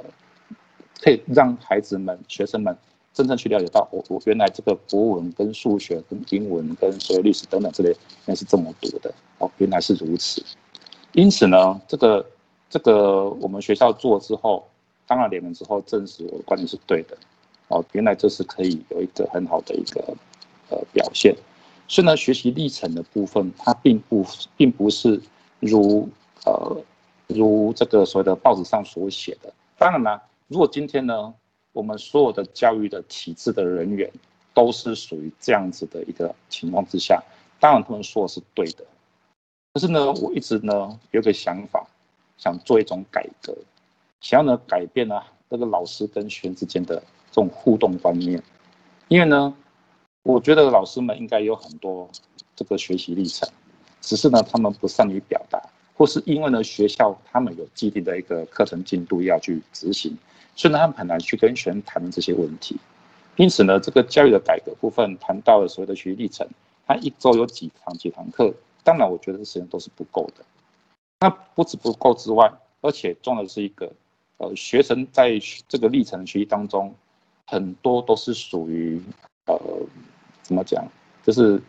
[1.01, 2.77] 可以让孩子们、学生们。
[3.17, 10.43] 真正去了解到，我我原来这个国文跟数学跟英文跟所有历史等等之类，原来是这么读的哦，原来是如此。
[11.13, 12.27] 因此呢，这个
[12.69, 14.67] 这个我们学校做之后，
[15.07, 17.17] 当然两年之后证实我的观点是对的
[17.69, 20.01] 哦，原来这是可以有一个很好的一个
[20.71, 21.33] 呃表现。
[21.87, 24.27] 所以呢，学习历程的部分，它并不
[24.57, 25.23] 并不是
[25.61, 26.09] 如
[26.47, 26.77] 呃
[27.27, 29.53] 如这个所谓的报纸上所写的。
[29.79, 31.35] 当然呢，如果今天呢。
[31.75, 34.09] 我们所有的教育的体制的人员，
[34.55, 37.21] 都是属于这样子的一个情况之下，
[37.59, 38.85] 当然他们说的是对的。
[39.73, 41.85] 可是呢，我一直呢有个想法，
[42.39, 43.53] 想做一种改革，
[44.21, 46.95] 想要呢改变呢这个老师跟学生之间的
[47.33, 48.41] 这种互动观念。
[49.09, 49.53] 因为呢，
[50.23, 52.09] 我觉得老师们应该有很多
[52.55, 53.49] 这个学习历程，
[54.01, 55.61] 只是呢他们不善于表达，
[55.95, 60.17] 或是因为呢学校他们有既定的一个课程进度要去执行。
[60.57, 62.79] 所以呢，他们很难去跟学生谈论这些问题。
[63.37, 66.47] 因此呢，这个教育的改革部分谈到了所谓的学习历程，
[66.87, 68.55] 他一周有几堂几堂课，
[68.85, 70.45] 当然我觉得时间都是不够的。
[71.19, 73.91] 那不止不够之外，而且重要的是一个，
[74.37, 76.95] 呃，学生在这个历程学习当中，
[77.47, 79.03] 很多都是属于
[79.47, 79.59] 呃，
[80.43, 80.87] 怎么讲，
[81.25, 81.61] 就是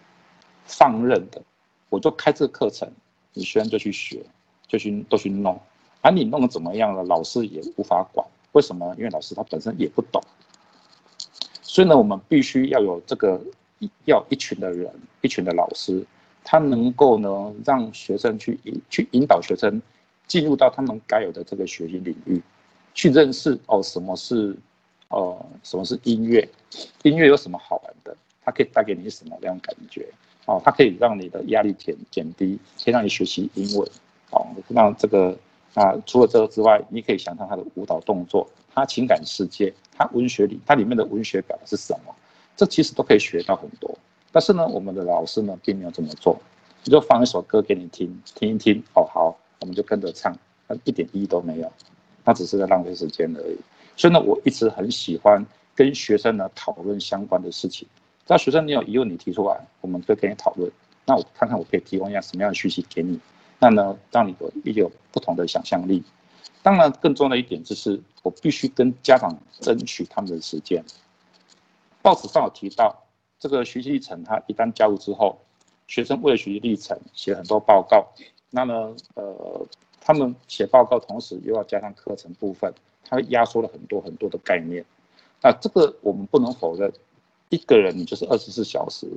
[0.66, 1.42] 放任的。
[1.90, 2.88] 我就开这个课程，
[3.36, 4.26] 你学生就去学，
[4.68, 5.62] 就去都去弄，
[6.02, 8.26] 而你弄得怎么样了，老师也无法管。
[8.54, 8.96] 为什么？
[8.98, 10.22] 因为老师他本身也不懂，
[11.62, 13.40] 所以呢，我们必须要有这个
[14.06, 16.06] 要一群的人，一群的老师，
[16.42, 19.82] 他能够呢让学生去引去引导学生
[20.26, 22.42] 进入到他们该有的这个学习领域，
[22.94, 24.56] 去认识哦什么是
[25.10, 26.48] 呃什么是音乐，
[27.04, 30.08] 音乐有什么好玩的，它可以带给你什么样感觉
[30.46, 33.90] 哦，它可以让你的压力减减低，可以让你学习英文
[34.32, 35.38] 哦，让这个。
[35.76, 42.16] 啊，除了这个之外，你可以想象他的舞蹈动作，他情感世界，他文学里，它里面的文学表达是什么？
[42.56, 43.94] 这其实都可以学到很多。
[44.32, 46.40] 但是呢，我们的老师呢，并没有这么做，
[46.86, 50.34] 你就放一首歌给你听，听一听，哦，好，我们就跟着唱，
[50.70, 51.70] 那一点意义都没有，
[52.24, 53.58] 那只是在浪费时间而已。
[53.98, 57.86] 所以呢，我一直很喜欢跟学生呢讨论相关的事情。
[58.26, 60.72] 只要学生你有疑问，你提出来，我们就跟你讨论。
[61.06, 63.20] 那我看看我可以提供一下什么样的讯息给你，
[63.60, 66.04] 那呢，让你有一有不同的想象力。
[66.64, 70.84] 当然，更重要的一点就是，我必须跟家长争取他们的时间。
[72.02, 72.96] 报纸上有提到，
[73.38, 75.38] 这个学习历程，他一旦加入之后，
[75.86, 78.08] 学生为了学习历程写很多报告。
[78.50, 79.68] 那么，呃，
[80.02, 82.74] 他们写报告同时又要加上课程部分，
[83.08, 84.84] 他压缩了很多很多的概念。
[85.44, 86.92] 那这个我们不能否认，
[87.56, 89.08] 一个人你就是二十四小时，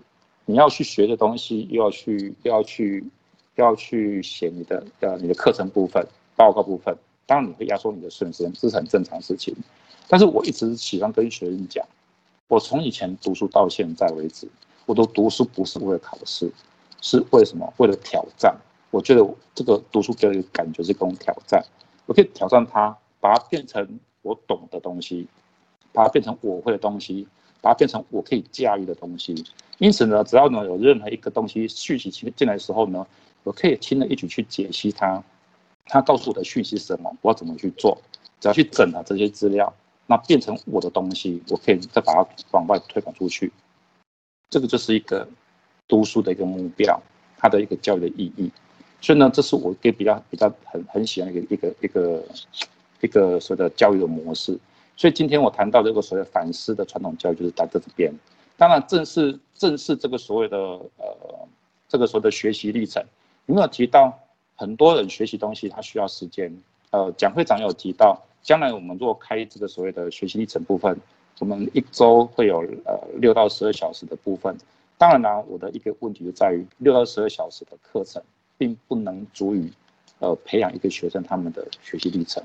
[0.47, 3.05] 你要去学的东西，又要去又要去
[3.57, 6.97] 又要去写你的呃你的课程部分、报告部分。
[7.27, 9.55] 当然你会压缩你的瞬间，这是很正常事情。
[10.07, 11.85] 但是我一直喜欢跟学生讲，
[12.47, 14.49] 我从以前读书到现在为止，
[14.87, 16.51] 我都读书不是为了考试，
[17.03, 17.71] 是为什么？
[17.79, 18.57] 为了挑战。
[18.91, 19.23] 我觉得
[19.55, 21.63] 这个读书给我的感觉是一种挑战，
[22.07, 25.29] 我可以挑战它，把它变成我懂的东西，
[25.93, 27.29] 把它变成我会的东西，
[27.61, 29.45] 把它变成我可以驾驭的东西。
[29.79, 33.07] 因此呢，只要呢有任何一个东西讯息进进来的时候呢，
[33.45, 35.23] 我可以轻而易举去解析它。
[35.87, 37.11] 它告诉我的讯息是什么？
[37.23, 37.97] 我要怎么去做？
[38.41, 39.73] 只要去整合这些资料，
[40.07, 43.51] 那变成我的东西，我可以再把它往外推广出去。
[44.51, 45.27] 这个就是一个
[45.87, 47.01] 读书的一个目标，
[47.39, 48.51] 它的一个教育的意义。
[49.01, 52.25] 所以呢，这是我给比较比较很很喜欢一个一个一个
[53.01, 54.59] 一个所谓的教育的模式。
[54.99, 58.13] 所以今天我谈到这个所谓反思的传统教育，就是在这边。
[58.57, 61.49] 当然，正是正是这个所谓的呃
[61.89, 63.01] 这个所谓的学习历程，
[63.47, 64.13] 有没有提到？
[64.57, 66.53] 很多人学习东西，他需要时间。
[66.91, 70.99] 呃，蒋会长有提到，将来我们如果开这个所谓的学习历程部分，
[71.39, 74.59] 我们一周会有呃六到十二小时的部分。
[74.97, 78.21] 当然呢，我的一个问题就在于，六到十二小时的课程
[78.57, 79.73] 并不能足以
[80.19, 82.43] 呃培养一个学生他们的学习历程。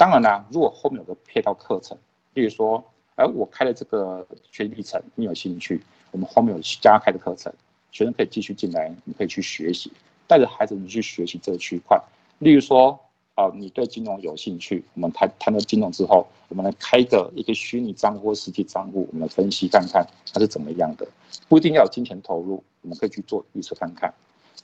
[0.00, 1.94] 当然啦，如果后面有个配套课程，
[2.32, 2.82] 例如说，
[3.16, 5.78] 哎，我开了这个学习历程，你有兴趣，
[6.10, 7.52] 我们后面有加开的课程，
[7.92, 9.92] 学生可以继续进来，你可以去学习。
[10.26, 12.02] 带着孩子们去学习这个区块，
[12.38, 12.98] 例如说，
[13.34, 21.06] 啊，你对金融有兴趣，我们谈谈了金融之后，我们来开个一个虚拟账户或实际账户，我们来分析看看它是怎么样的，
[21.46, 24.10] 不一定要有金钱投入，我们可以去做预测看看。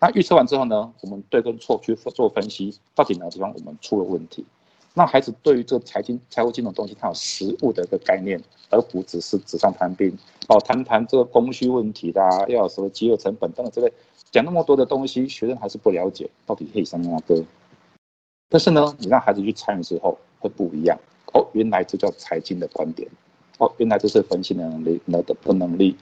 [0.00, 4.42] 那预测完之后呢，我们对跟错去做分析，到底哪个地方我们出了问题？
[4.98, 10.10] 那孩子对于这个财经、财务金融东西，他有实物的一个概念，而不只是纸上谈兵
[10.48, 13.92] 哦，谈谈这个供需问题的，要有什么机会成本等等之类。
[14.30, 17.44] 讲那么多的东西，学生还是不了解到底可以上哪个。
[18.48, 20.98] 但是呢，你让孩子去参与之后会不一样
[21.34, 21.46] 哦。
[21.52, 23.06] 原来这叫财经的观点
[23.58, 25.94] 哦，原来这是分析的能力、的的能力。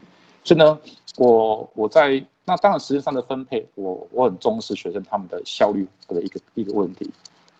[0.44, 0.78] 所以呢，
[1.16, 7.10] 我我在那当然时间上的分配，我我很重视学生他们的效率的一个一个问题。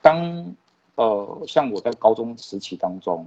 [0.00, 0.54] 当
[0.96, 3.26] 呃像我在高中时期当中，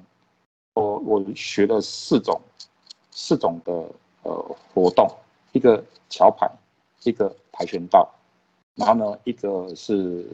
[0.74, 2.40] 我我学了四种
[3.12, 3.72] 四种的
[4.24, 5.10] 呃活动，
[5.52, 6.50] 一个桥牌。
[7.04, 8.10] 一个跆拳道，
[8.76, 10.26] 然后呢，一个是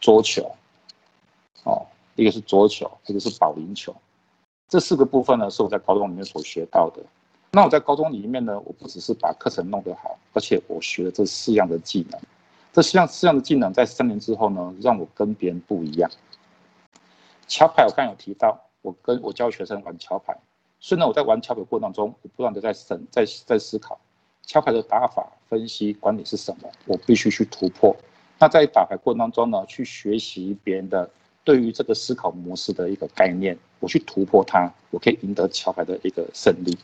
[0.00, 0.48] 桌球，
[1.64, 3.94] 哦，一个是桌球，一个是保龄球，
[4.68, 7.02] 这四个部分呢是我在高中里面所学到的。
[7.50, 12.18] 那我在高中里面呢，我不只是把课程弄得好，而且我学了这四样的技能。
[12.72, 16.10] 这四样四样的技能在三年之后呢，让我跟别人不一样。
[17.46, 20.36] 桥牌我刚有提到，我跟我教学生玩桥牌，
[20.80, 23.98] 所以呢，我在玩桥牌过程当中，我不断的在审，在在思考。
[24.46, 26.70] 桥牌的打法分析管理是什么？
[26.86, 27.96] 我必须去突破。
[28.38, 31.08] 那在打牌过程当中呢，去学习别人的
[31.44, 36.76] 对于这个思考模式的一个概念，我去突破它，我可以赢得桥牌的一个胜利。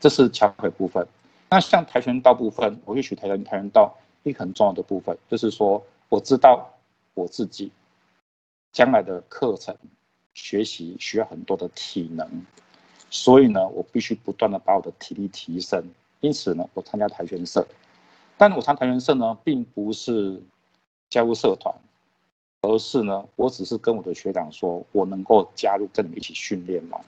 [0.00, 1.06] 这是桥牌部分。
[1.50, 6.72] 那像跆拳道部分，我去学跆拳跆拳道一个很重要的部分，就是说我知道
[7.12, 7.70] 我自己
[8.72, 9.76] 将来的课程
[10.34, 12.26] 学习需要很多的体能，
[13.10, 15.84] 所以呢，我必须不断的把我的体力提升。
[16.20, 17.66] 因此呢，我参加跆拳社，
[18.36, 20.40] 但我参跆拳社呢，并不是
[21.10, 21.74] 加入社团，
[22.62, 27.00] 而是呢，我只是跟我的学长说，我能够加入跟你们一起训练吗？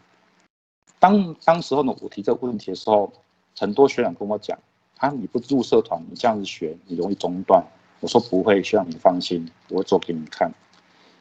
[0.98, 3.12] 当当时候呢，我提这个问题的时候，
[3.56, 4.58] 很多学长跟我讲，
[4.98, 7.64] 啊，你不入社团，你这样子学，你容易中断。
[8.00, 10.52] 我说不会，学长你放心，我会做给你看。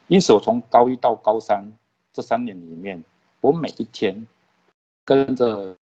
[0.08, 1.64] 因此，我从高一到高三
[2.14, 3.04] 这三年里面，
[3.42, 4.26] 我每一天
[5.04, 5.76] 跟着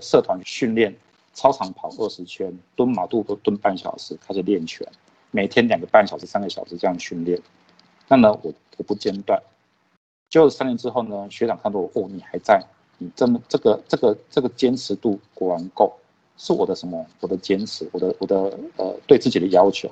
[0.00, 0.94] 社团训练。
[1.36, 4.86] 操场跑二十圈，蹲马步都蹲半小时，开始练拳，
[5.32, 7.36] 每天两个半小时、三个小时这样训练。
[8.06, 9.42] 那呢，我我不间断。
[10.30, 12.64] 就三年之后呢，学长看到我，哦，你还在，
[12.98, 15.92] 你这么这个这个这个坚持度果然够，
[16.36, 17.04] 是我的什么？
[17.18, 18.36] 我的坚持，我的我的
[18.76, 19.88] 呃对自己的要求，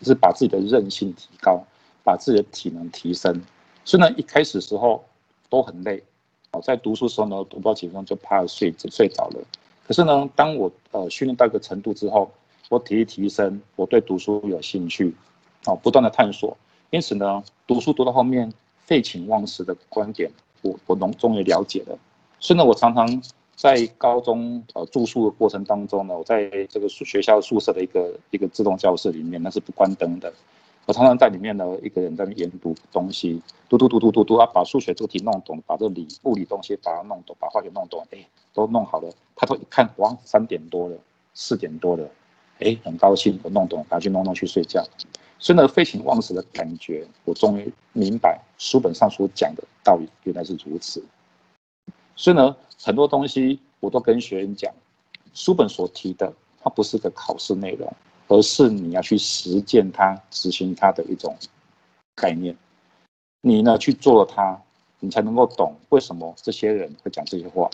[0.00, 1.66] 就是把自己的韧性提高，
[2.02, 3.42] 把自己的体能提升。
[3.84, 5.04] 所以呢，一开始时候
[5.50, 6.02] 都很累，
[6.52, 9.40] 哦，在读书时候呢，读不到几分钟就趴着睡睡着了。
[9.86, 12.30] 可是呢，当我呃训练到一个程度之后，
[12.70, 15.14] 我体力提升，我对读书有兴趣，
[15.66, 16.56] 哦，不断的探索，
[16.90, 18.50] 因此呢，读书读到后面
[18.86, 20.30] 废寝忘食的观点，
[20.62, 21.98] 我我终终于了解了。
[22.40, 23.22] 所以呢，我常常
[23.54, 30.32] 在高中呃住宿的过程当中呢，我在这个学校宿舍的一个一个自动教室里面，那是不关灯的。
[30.86, 38.18] 我常常在里面呢，一个人在那研读东西，读读读读读读啊，把数学这个题弄懂，把这理物理东西把它弄懂，把化学弄懂，哎，
[38.52, 39.10] 都弄好了。
[39.34, 40.96] 他都一看，哇，三点多了，
[41.32, 42.06] 四点多了，
[42.58, 44.84] 哎，很高兴，我弄懂，拿去弄弄去睡觉。
[45.38, 51.02] 所以呢，废寝忘食的感觉，我终于明白书本上所讲的道理原来是如此。
[52.14, 54.70] 所以呢，很多东西我都跟学员讲，
[55.32, 56.30] 书本所提的，
[56.62, 57.90] 它不是个考试内容。
[58.28, 61.36] 而是你要去实践它、执行它的一种
[62.14, 62.56] 概念，
[63.42, 64.60] 你呢去做了它，
[65.00, 67.68] 你才能够懂为什么这些人会讲这些话。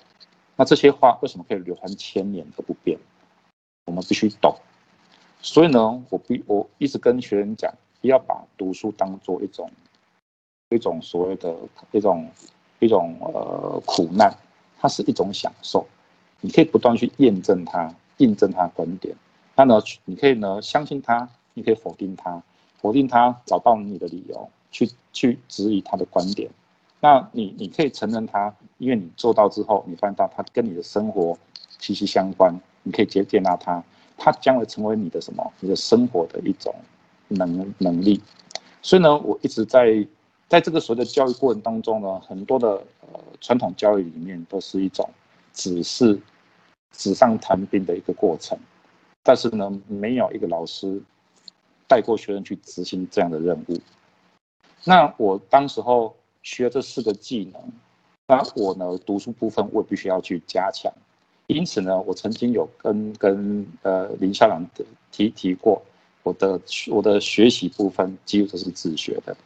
[0.57, 2.99] 那这些话为什么可以流传千年都不变？
[3.87, 4.55] 我们必须懂。
[5.41, 9.71] 所以呢，我必我一直跟学生讲，不要把读书当做一种
[10.69, 11.57] 一种所谓的
[11.93, 12.29] 一种
[12.79, 14.37] 一种呃苦难，
[14.79, 15.87] 它是一种享受。
[16.41, 19.17] 你可以不断去验证它，印证它观点。
[19.57, 22.43] 那呢，你可以呢相信他，你可以否定他，
[22.81, 26.51] 否定他，找到你的理由去去质疑他的观点。
[27.01, 31.37] 那你你可以承认他，因为你做到之后，你发现到他跟你的生活
[31.79, 33.83] 息息相关，你可以接接纳他，
[34.17, 35.53] 他将会成为你的什么？
[35.61, 36.75] 你的生活的一种
[37.29, 38.21] 能能力。
[38.83, 40.07] 所以呢，我一直在
[40.49, 45.09] 在这个所谓的教育过程当中呢，很多的呃传统教育里面都是一种
[45.53, 46.19] 只是
[46.93, 48.59] 纸上谈兵的一个过程。
[49.23, 51.01] 但是呢，没有一个老师
[51.87, 53.79] 带过学生去执行这样的任务。
[54.85, 57.63] 那我当时候学这四个技能，
[58.27, 60.91] 那我呢读书部分我也必须要去加强。
[61.49, 64.65] 因此呢，我曾经有跟跟呃林校长
[65.11, 65.83] 提提过，
[66.23, 69.37] 我的我的学习部分几乎都是自学的。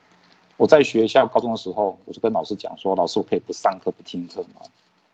[0.56, 4.60] 我在学校高中的时候，我就跟老师讲说，老师我可以不上课不听课吗？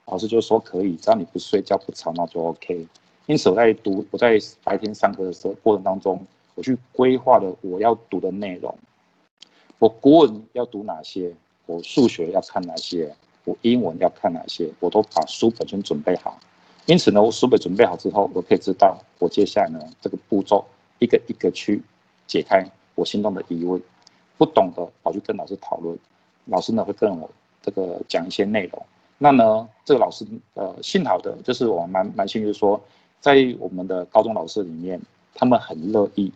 [0.06, 2.86] 老师就说可以，只要你不睡觉不吵闹就 OK。
[3.30, 6.20] 因此，我在读我在白天上课的时候过程当中，
[6.56, 8.76] 我去规划了我要读的内容。
[9.78, 11.32] 我国文要读哪些？
[11.66, 13.14] 我数学要看哪些？
[13.44, 14.68] 我英文要看哪些？
[14.80, 16.36] 我都把书本先准备好。
[16.86, 20.64] 因此呢，我书本准备好之后，我可以知道我接下来呢这个步骤
[20.98, 21.80] 一个一个去
[22.26, 23.80] 解开我心中的疑问。
[24.38, 25.96] 不懂的，跑去跟老师讨论，
[26.46, 27.30] 老师呢会跟我
[27.62, 28.86] 这个讲一些内容。
[29.18, 32.80] 那呢，这个老师呃，幸好的就是我蛮蛮幸运说。
[33.20, 35.00] 在我们的高中老师里面，
[35.34, 36.32] 他们很乐意、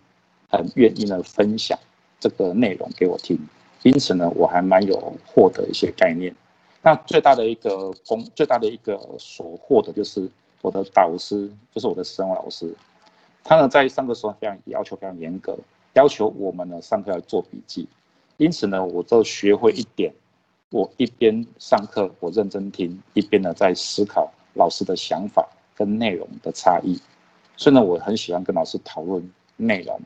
[0.49, 1.79] 很愿意呢分享
[2.21, 3.39] 这个内容给我听，
[3.83, 6.35] 因此呢，我还蛮有获得一些概念。
[6.83, 10.29] 那最大的一个功，最大的一个所获的就是
[10.61, 12.75] 我的导师，就是我的生物老师，
[13.43, 15.57] 他呢在上课时候非常要求非常严格，
[15.95, 17.89] 要求我们呢上课要做笔记。
[18.37, 20.13] 因此呢，我就学会一点，
[20.71, 25.49] 我一边上课我认真听，一边呢在思考老师的想法。
[25.75, 27.01] 跟内容的差异，
[27.57, 30.01] 所以呢，我很喜欢跟老师讨论内容。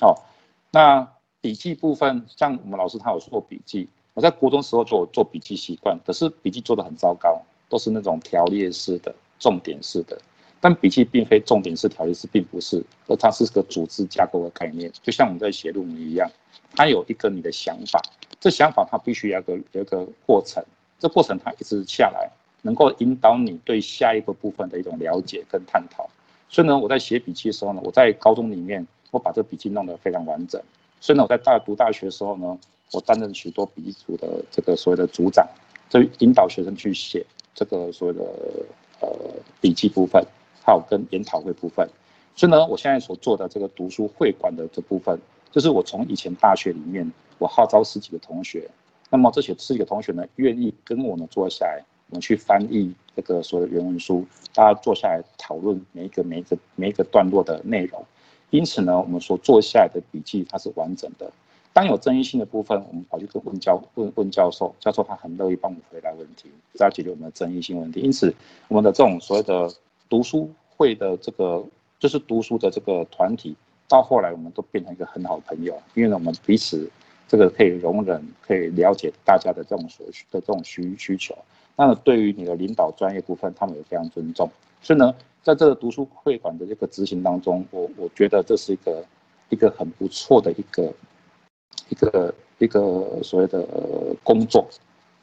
[0.00, 0.24] 好，
[0.70, 1.08] 那
[1.40, 10.20] 笔记部分，像我们老师他有做笔记，我在国中时候就有做笔记习惯，可是笔记做的很糟糕，都是那种条列式的、重点式的。
[10.60, 16.30] 但笔记并非重点式、条列式，并不是，而它是个组织架构的概念，就像我们在写论文一样，
[16.74, 18.00] 它有一个你的想法，
[18.40, 20.64] 这想法它必须要个有一个过程，
[20.98, 22.30] 这过程它一直下来。
[22.66, 26.08] 能够引导你对下一个部分的一种了解跟探讨，
[26.48, 30.58] 所以呢，我在写笔记的时候呢，我在高中里面我把这笔记弄得非常完整。
[30.98, 32.58] 所以呢，我在大读大学的时候呢，
[32.92, 35.46] 我担任许多笔记组的这个所谓的组长，
[35.90, 37.22] 就引导学生去写
[37.54, 38.24] 这个所谓的
[39.00, 39.08] 呃
[39.60, 40.24] 笔记部分，
[40.64, 41.86] 还有跟研讨会部分。
[42.34, 45.20] 所以呢，我现在所做的这个读书会馆的这部分，
[45.52, 48.66] 就是我从以前大学里面我号召十几个同学，
[49.10, 51.84] 那么这些十几个同学呢，愿意跟我呢坐下来。
[52.10, 54.24] 我们去翻译这个所有的原文书，
[54.54, 58.04] 大家坐下来讨论每一个每一个每一个段落的内容。
[58.50, 61.32] 因此呢，我们所做下来的笔记它是完整的。
[61.72, 67.98] 当有争议性的部分，我们跑去问教问问教授，教授他很乐意帮我们回答问题，只要解决我们的争议性问题。
[68.00, 68.32] 因此，
[68.68, 69.68] 我们的这种所谓的
[70.08, 71.64] 读书会的这个
[71.98, 73.56] 就是读书的这个团体，
[73.88, 76.88] 到后来我们都变成一个很好的朋友，因为呢，我们彼此
[77.26, 81.36] 这个可以容忍，可以了解大家的这种所需的这种需需求。
[81.76, 84.50] 那对于你的领导专业部分，他们也非常尊重。
[84.80, 89.04] 所以呢，在这个读书会馆的这个执行当中，我我觉得这是一个
[89.48, 90.92] 一个很不错的一个
[91.88, 93.66] 一个一个所谓的
[94.22, 94.66] 工作。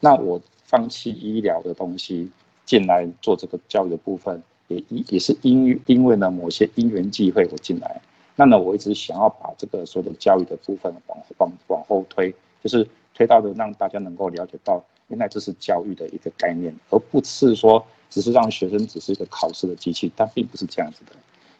[0.00, 2.28] 那我放弃医疗的东西
[2.66, 8.00] 进来做这个教育的部分，也也是因因为呢某些因缘际会我进来。
[8.34, 14.82] 那呢，我一直想要把这个所有的教育的部分往往往后推，就是推到的让大家能够了解到，
[15.12, 21.12] 原来这是教育的一个概念，而不是说只是让学生只是一个考试的机器，但并不是这样子的。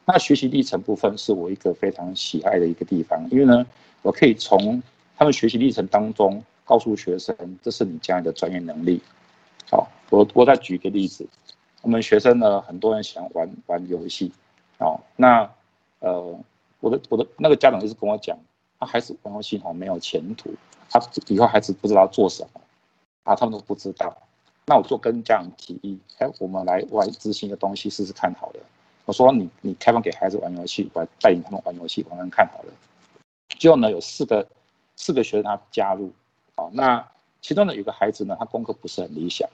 [0.07, 3.66] 那学习历程部分是我一个非常喜爱的一个地方，因为呢，
[4.00, 4.82] 我可以从
[5.18, 8.98] 他们学习历程当中告诉学生，这是你将来的专业能力。
[9.70, 11.28] 好，我我再举一个例子，
[11.82, 14.32] 我们学生呢，很多人喜欢玩玩游戏，
[14.78, 15.50] 好，那
[16.00, 16.40] 呃。
[16.82, 18.36] 我的我的那个家长就是跟我讲，
[18.80, 20.53] 他孩子玩游戏好没有前途，
[20.90, 22.61] 他以后孩子不知道做什么，
[23.24, 24.16] 啊他们都不知道，
[24.66, 28.60] 那我就跟家长提议，哎我们来玩执行一个东西试试看好了，
[29.04, 32.72] 我说你你开放给孩子玩游戏，我带领他们玩游戏玩玩看好了，
[33.58, 34.46] 最后呢有四个
[34.96, 36.10] 四个学生他加入，
[36.54, 37.06] 啊那
[37.40, 39.48] 其中呢有个孩子呢他功课不是很理想，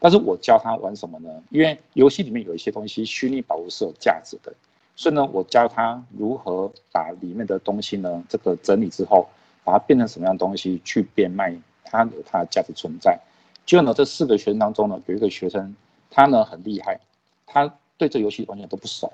[0.00, 1.42] 但是我教他玩什么呢？
[1.50, 4.52] 因为游戏里面有一些东西虚拟宝物是有价值的。
[5.00, 9.28] 所以呢，我教他如何把里面的东西呢，这个整理之后，
[9.62, 11.56] 把它变成什么样东西去变卖，
[11.90, 13.18] 它有它的价值存在。
[13.64, 15.76] 就呢，这四个学生当中呢，有一个学生，
[16.10, 16.98] 他呢很厉害，
[17.46, 19.12] 他对这游戏完全都不熟，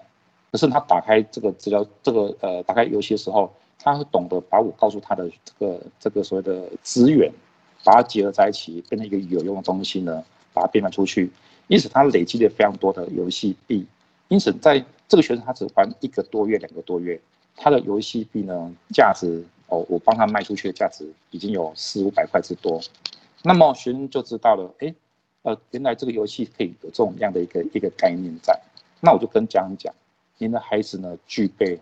[0.52, 7.28] 可是他打开这个资料，这个呃打开游戏的时候，他会懂得把我告诉他的这个这个所谓的资源，
[7.82, 10.22] 把它结合在一起，变成一个有用的东西呢，
[10.52, 11.28] 把它变卖出去，
[11.66, 13.84] 因此他累积了非常多的游戏币。
[14.28, 17.20] 因此，在这个学生他只玩一个多月、两个多月，
[17.56, 22.80] 他的游戏币呢价值哦，我帮他卖出去的价值已经有四五百块之多。
[23.42, 24.94] 那么学生就知道了，哎，
[25.42, 28.58] 呃，原来这个游戏可以有这种样的一个一个概念在。
[29.00, 29.94] 那我就跟家长讲，
[30.38, 31.78] 您的孩子呢具备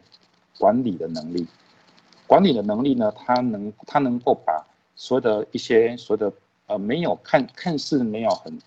[0.59, 1.47] 管理的能力，
[2.27, 4.65] 管理的能力呢，他能他能够把
[4.97, 8.59] 所有的一些所有的呃没有看看似没有很。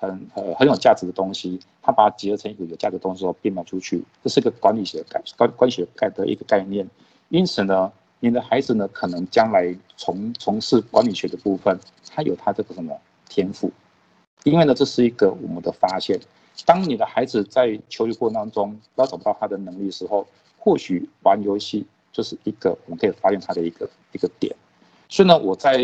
[0.00, 6.88] 很呃很有价值的东西，他把它结合成一个有价值的东西后变卖出去，这是个管理学概关关系概的一个概念。
[7.30, 11.78] 因此呢，你的孩子呢，可能将来从从事管理学的部分，
[12.10, 12.96] 他有他这个什么
[13.28, 13.70] 天赋。
[14.44, 16.18] 因为呢，这是一个我们的发现。
[16.64, 20.26] 当你的孩子在求学过程当中，不找不到他的能力的时候，
[20.58, 24.54] 或许玩游戏就是一个我们可以发现他的一个一个点。
[25.08, 25.78] 所以呢，我在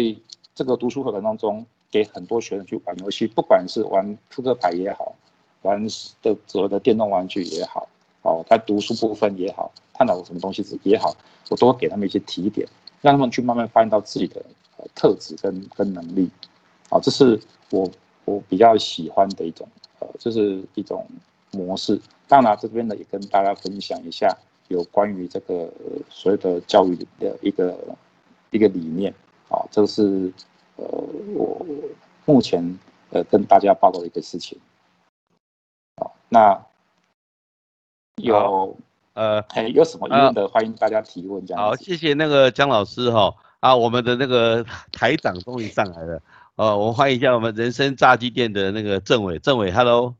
[0.55, 1.65] 这个读书会当中。
[1.91, 5.15] 给很多学生去玩游戏，不管是玩扑克牌也好，
[5.63, 7.89] 玩的所谓的电动玩具也好，
[8.25, 11.15] 哦，在读书部分也好，探讨什么东西也好，
[11.49, 12.69] 我都会给他们一些提点，
[13.01, 14.45] 让他们去慢慢发现到自己的
[14.95, 16.29] 特质跟跟能力，
[16.91, 17.89] 啊，这是我
[18.25, 19.67] 我比较喜欢的一种
[20.01, 21.07] 呃，就是一种
[21.53, 22.01] 模式。
[22.29, 24.37] 当然，这边呢也跟大家分享一下
[24.69, 25.73] 有关于这个
[26.11, 27.79] 所谓的教育的一个
[28.51, 29.15] 一个理念，
[29.49, 30.33] 啊，这个是。
[30.77, 30.85] 呃，
[31.37, 31.65] 我
[32.25, 32.61] 目前
[33.11, 34.59] 呃跟大家报告的一个事情，
[35.99, 36.61] 好，那
[38.23, 38.77] 有
[39.15, 41.45] 呃，还有什么疑问的，欢迎大家提问。
[41.47, 46.23] 这样好，谢谢那个江老师哈啊，我们的那个台长终于上来了，
[46.57, 50.15] 呃，我们欢迎一下我们人生炸鸡店的那个政委，政委，Hello。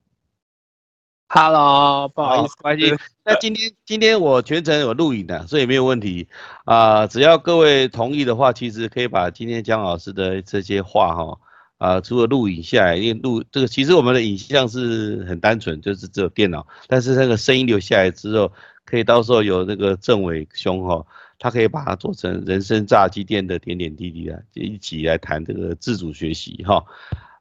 [1.27, 2.95] Hello，不好意思，关系。
[3.25, 6.29] 那今天今天我全程有录影的，所以没有问题
[6.65, 7.09] 啊。
[7.09, 11.39] 只要各位同意的话，其实可以把今天江老师的这些话哈
[11.85, 18.51] 啊，除了录影下来，因为录这个其实我们的影像是很单纯，就是只有电脑，但是那个声音留下来之后，
[18.87, 21.07] 可以到时候有那个政委兄哈，
[21.39, 26.83] 他可以把它做成人生炸鸡店的点点滴滴啊，就一起来谈这个自主学习哈。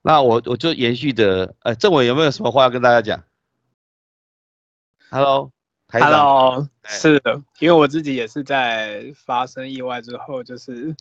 [0.02, 3.24] 那我我就延续的，呃，政委有没有什么话要跟大家讲
[5.10, 10.94] ？Hello，Hello，是的，因为我自己也是在发生意外之后，就是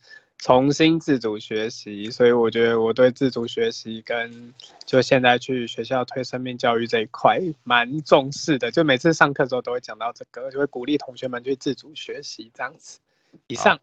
[0.42, 4.52] 重新自主学习，所以我觉得我对自主学习跟
[4.84, 12.98] 就现在去学校推生命教育这一块蛮重视的，就每次上课的时候都会讲到这个，就会鼓励同学们去自主学习这样子。
[13.46, 13.78] 以上，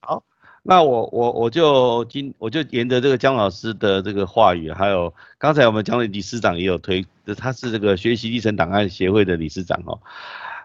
[0.00, 0.24] 好。
[0.64, 7.06] 那我我我就今我就沿着这个姜老师的这个话语，还有刚才我们讲的理事长也有推，
[7.36, 10.00] 他是这个学习历程档案协会的理事长哦。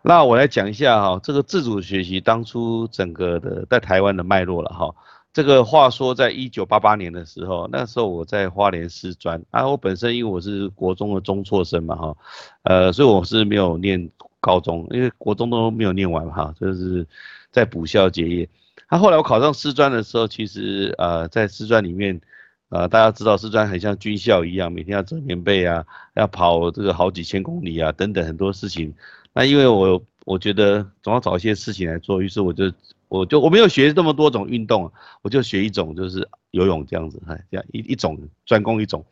[0.04, 4.94] 那我来讲一下哈，这个自主学习当初整个的在台湾的脉络了哈。
[5.34, 12.18] 这个话说在一九八八年的时候，那时候我在花莲师专啊，我本身因为我是国中的中辍生嘛哈，
[12.64, 14.10] 呃，所以我是没有念
[14.42, 17.08] 高中，因为国中都没有念完哈，就是
[17.52, 18.50] 在补校结业。
[18.90, 22.20] 那后来我考上师专的时候，其实呃在师专里面，
[22.68, 25.86] 呃大家知道师专很像军校一样，每天要折棉被啊，
[26.16, 28.94] 要跑这个好几千公里啊等等很多事情。
[29.34, 32.72] 那因为我我觉得总要找一些事情来做，于是我就
[33.08, 39.04] 我就我没有学这么多种运动，我就学一种就是游泳这样子，哎，这样一一种专攻一种。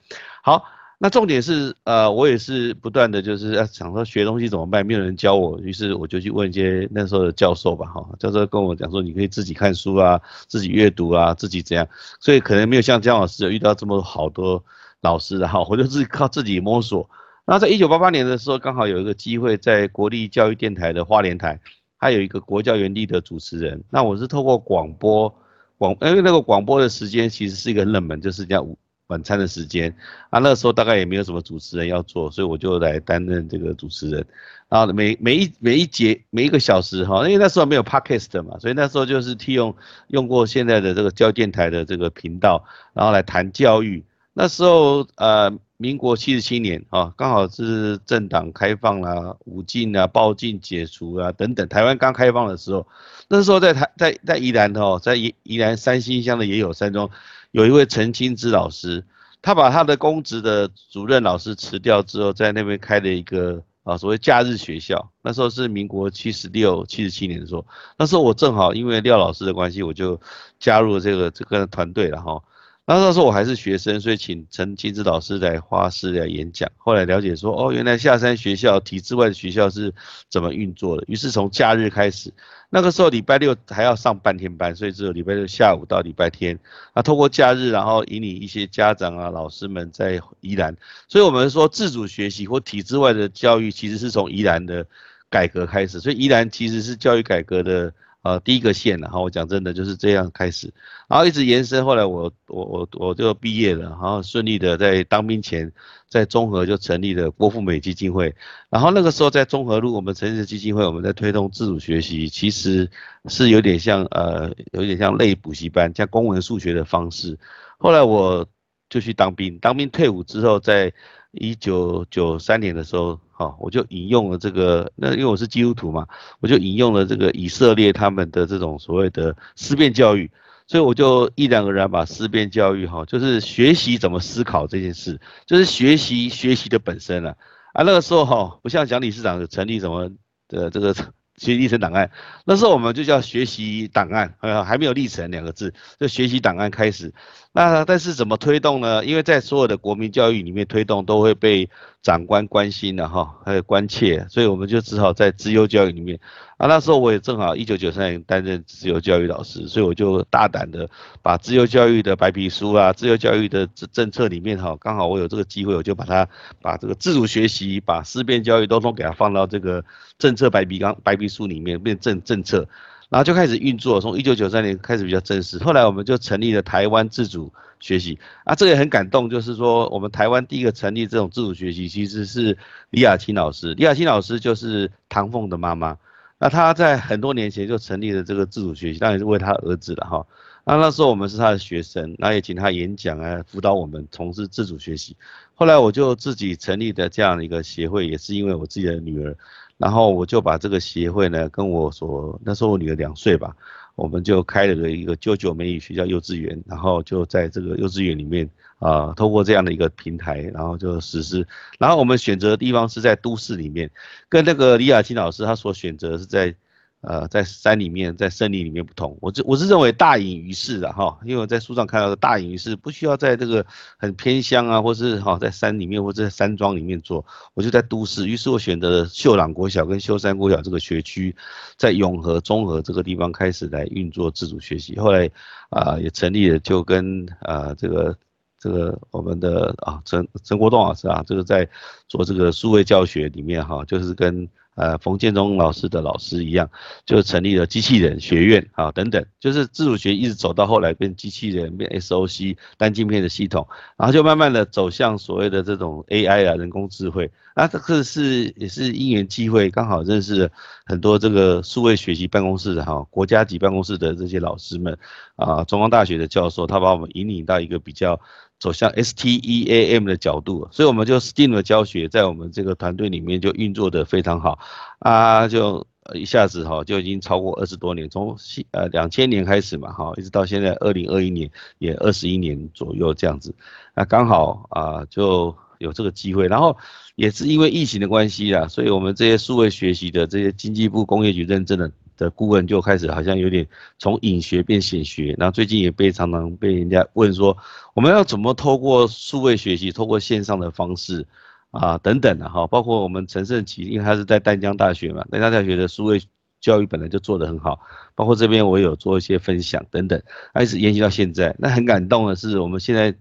[0.43, 0.63] 好，
[0.97, 11.87] 那重点是呃，我也是不断的就是要想说学东西怎么办，没有人教我，于是我就去问一些那时候的教授吧，哈，教授跟我讲说你可以自己看书啊，自己阅读啊，自己怎样，
[12.19, 14.63] 所以可能没有像姜老师有遇到这么好多
[15.01, 17.09] 老师哈，我就自己靠自己摸索。
[17.49, 21.59] 然后在一九八八年的时候，刚好有一个机会，在国立教育电台的花莲台，
[21.97, 23.83] 还有一个国教园地的主持人。
[23.89, 25.33] 那我是透过广播
[25.79, 28.77] 广，因为那个广播的时间其实是一个很冷门，就是叫午
[29.07, 29.91] 晚餐的时间
[30.29, 30.37] 啊。
[30.37, 34.23] 那时候大概也没有什么主持人要做，所以我就来担任这个主持人。
[34.69, 39.75] 然后每每一每一节每一个小时哈，因为那时候没有 podcast 嘛，所以那时候就是替用
[40.09, 44.05] 用过现在的这个教电台的这个频道，然后来谈教育。
[44.33, 45.51] 那时候呃。
[45.81, 52.85] 民国七十七年啊，刚好是政党开放啦、武禁啊、报禁解除啊等等，台湾刚开放的时候，
[53.29, 57.09] 那时候在台在在宜兰哦，在宜宜兰三星乡的也有山庄，
[57.51, 59.01] 有一位陈清之老师，
[59.41, 67.65] 他把他的公职的主任老师辞掉之后，在那边开了一个啊所谓假日学校，那时候是民国七十六、七十七年的时候，
[67.97, 70.19] 那时候我正好因为廖老师的关系，我就
[70.59, 72.43] 加入了这个这个团队了哈。
[72.89, 76.67] 那那时候我还是学生，所以请陈金之老师来花师来演讲。
[76.75, 79.93] 后来了解说，哦，原来下山学校体制外的学校是
[80.27, 81.03] 怎么运作的。
[81.05, 82.33] 于是从假日开始，
[82.71, 86.57] 那个时候礼拜六还要上半天班，所以只有礼拜六下午到礼拜天。
[86.95, 90.75] 那透过假日，然后引领一些家长啊、老师们在宜兰。
[91.07, 94.83] 所以我们说自主学习或体制外的教育，其实是从宜兰的
[95.29, 95.99] 改革开始。
[95.99, 97.93] 所以宜兰其实是教育改革的。
[98.21, 100.73] 呃，第一个线，然后我讲真的就是这样开始，
[101.07, 105.71] 然后一直延伸，后来我我我我就毕业了，然后顺利的在当兵前，
[106.09, 108.35] 在综合就成立了郭富美基金会，
[108.69, 112.89] 然后那个时候在综合路我们成立的基金会，我们在推动自主学习，其实
[113.27, 117.39] 是有点像呃有点像类补习班，像公文数学的方式，
[117.77, 118.45] 后来我
[118.89, 120.91] 就去当兵，当兵退伍之后，在
[121.31, 123.17] 一九九三年的时候。
[123.39, 126.05] 好，我就引用了这个，那因为我是基督徒嘛，
[126.41, 130.29] 我就引用了这个以色列他们的这种所谓的思辨教育，
[130.67, 137.37] 所以我就一两个人把思辨教育，哈，就是学习怎么思考这件事，就是学习学习的本身了。
[137.71, 140.11] 啊，那个时候哈，不像蒋理事长成立什么
[140.49, 142.11] 的这个学习历程档案，
[142.43, 147.13] 那时候我们就叫学习档案，呃，还没有历程两个字，就学习档案开始。
[147.53, 149.05] 那但是怎么推动呢？
[149.05, 151.69] 因为在所有的国民教育里面推动都会被
[152.01, 156.19] 长官关心的哈，还有关切，所以我们就只好在自由教育里面。
[156.57, 160.89] 啊，那时候我也正好一九九三年担任自由教育老师，所以我就大胆的
[161.21, 166.27] 把自由教育的白皮书啊，自由教育的政政策里面哈，刚好我有这个机会，我就把它
[166.61, 169.83] 把这个自主学习、把思辨教育都都给它放到这个
[170.17, 172.67] 政策白皮纲白皮书里面变政政策。
[173.09, 175.57] 然后就开始运作，从一九九三年开始比较正式。
[175.63, 182.57] 后来我们就成立了台湾自主学习啊，这个也很感动，就是说我们台湾第一个成立这种自主学习，其实是
[182.89, 183.73] 李雅琴老师。
[183.73, 185.97] 李雅琴老师就是唐凤的妈妈，
[186.37, 190.25] 那她在很多年前就成立了这个自主学习，当然是为她儿子了哈。
[190.65, 195.15] 那那时候我们是她的学生，那也请她演讲啊，辅导我们从事自主学习。
[195.55, 199.35] 后来我就自己成立的这样一个协会，也是因为我自己的女儿。
[199.77, 203.55] 然后我就把这个协会呢，跟我所那时候我女儿两岁吧，
[203.99, 211.45] 我们就开了个一个舅舅美语学校幼稚园，然后就在这个幼稚园里面啊，通过这样的一个平台，然后就实施。
[211.77, 213.91] 然后我们选择的地方是在都市里面，
[214.29, 216.55] 跟那个李雅琴老师他所选择是在。
[217.01, 223.65] 呃，在山里面，在森林里面不同，我这我是认为大隐于市的哈，因为我在书上看到的大隐于市，不需要在这个
[223.97, 231.33] 很偏乡啊，或是哈在山里面或者在山庄里面做，我就在都市，于是我选择了秀朗国小跟秀山国小这个学区，
[231.77, 235.31] 在永和中和这个地方开始来运作自主学习，后来
[235.69, 238.17] 啊也成立了，就跟啊这个
[238.59, 241.65] 这个我们的啊陈陈国栋老师啊，这个在
[242.09, 244.49] 做这个数位教学里面哈，就是跟。
[244.79, 246.69] 呃，冯建中老师的老师一样，
[247.05, 253.67] 就成立了机器人学院啊，等等，就是自主学一直走到后来变机器人，变 SOC 单晶片的系统，
[253.97, 257.29] 然后就慢慢的走向所谓的这种 AI 啊，人工智慧。
[257.57, 260.49] 那这个是也是因缘机会，刚好认识了
[260.85, 264.97] 很多这个数位学习办公室哈，国家级办公室的这些老师们
[265.35, 268.17] 啊，中央大学的教授，他把我们引领到一个比较。
[268.59, 274.59] 走向 STEAM 的角度，所以我们就 STEAM 的教学在我们这个团队里面就运作的非常好。
[274.99, 278.35] 啊，就一下子哈就已经超过二十多年，从
[278.71, 283.55] 呃两千年开始嘛哈，一直到现在二零二一年也二十一年左右这样子，
[283.95, 286.75] 那刚好啊就有这个机会，然后
[287.15, 291.89] 也是因为疫情的关系啊，所以我们这些数位学习的这些经济部工业局认证的
[292.19, 293.65] 的顾问就开始好像有点
[293.97, 297.57] 从隐学变显学，然后最近也被常常被人家问说，
[297.95, 301.25] 我们要怎么透过数位学习，透过线上的方式
[301.71, 306.21] 啊等等的哈，包括我们陈胜奇，因为他是在淡江大学嘛，淡江大学的数位
[306.59, 307.79] 教育本来就做得很好，
[308.15, 310.21] 包括这边我有做一些分享等等，
[310.61, 311.55] 一直延续到现在。
[311.57, 313.15] 那很感动的是，我们现在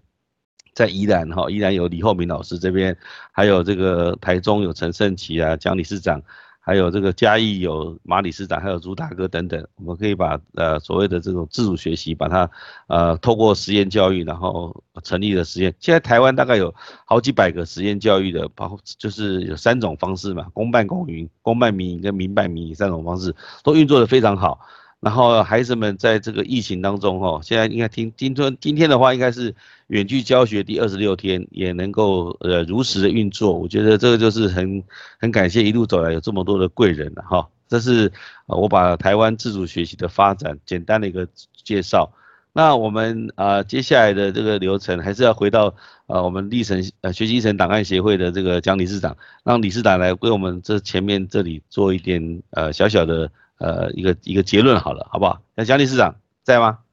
[0.75, 2.97] 在宜兰哈，宜兰有李厚明老师这边，
[3.31, 6.21] 还有这个台中有陈胜奇啊，蒋理事长。
[6.69, 12.51] 还有这个嘉义有马理事长，还有朱大哥等等，我们可以把呃所谓的这种自主学习，把它
[12.89, 15.75] 呃透过实验教育，然后成立了实验。
[15.81, 16.75] 现在台湾大概有
[17.07, 24.61] 好几百个实验教育的，包括就是有三种方式嘛，公办公营、公办民营跟民办民营三种方式都运作的非常好。
[25.01, 29.55] 然后孩子们在这个疫情当中，哈，现在应该听今天今天的话，应该是
[29.87, 33.53] 远距教学第二十六天，也能够呃如实的运作。
[33.57, 34.83] 我觉得这个就是很
[35.21, 37.49] 很感谢一路走来有这么多的贵人了，哈。
[37.69, 38.11] 这是
[38.47, 41.29] 我把台湾自主学习的发展简单的一个
[41.63, 42.11] 介绍。
[42.53, 45.73] 那我们啊接下来的这个流程还是要回到
[46.07, 53.31] 呃我们历程呃学习历程档案协会的这个蒋理事长，让理事长来为我们这前面这里做一点呃小小的。
[53.59, 55.43] 呃，一个一个结论好了，好不好？
[55.55, 56.85] 那蒋理事长在吗？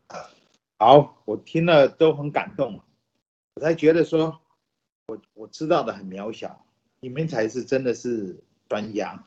[0.80, 2.82] 好，我听了都很感动，
[3.54, 4.42] 我才觉得说，
[5.08, 6.66] 我我知道的很渺小，
[7.00, 9.24] 你们才是真的是专家。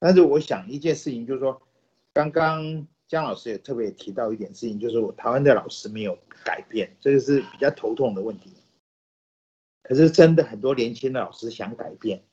[0.00, 1.62] 但是我想一件事情，就是说，
[2.12, 8.52] 刚刚姜老师也特别提到一点事情，就是我台湾的老师没有改变，这个是比较头痛的问题。
[9.84, 12.24] 可是真的很多年轻的老师想改变，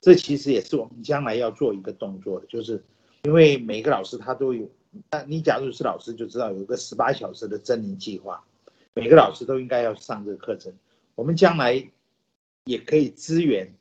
[0.00, 2.82] 这其实也是我们将来要做一个动作的，就是。
[3.24, 4.68] 因为每个老师他都有，
[5.08, 8.42] 那你假如是老师就知道有个十八小时的真人计划，
[8.94, 10.72] 每个老师都应该要上这个课程。
[11.14, 11.88] 我们将来
[12.64, 13.72] 也可以支援，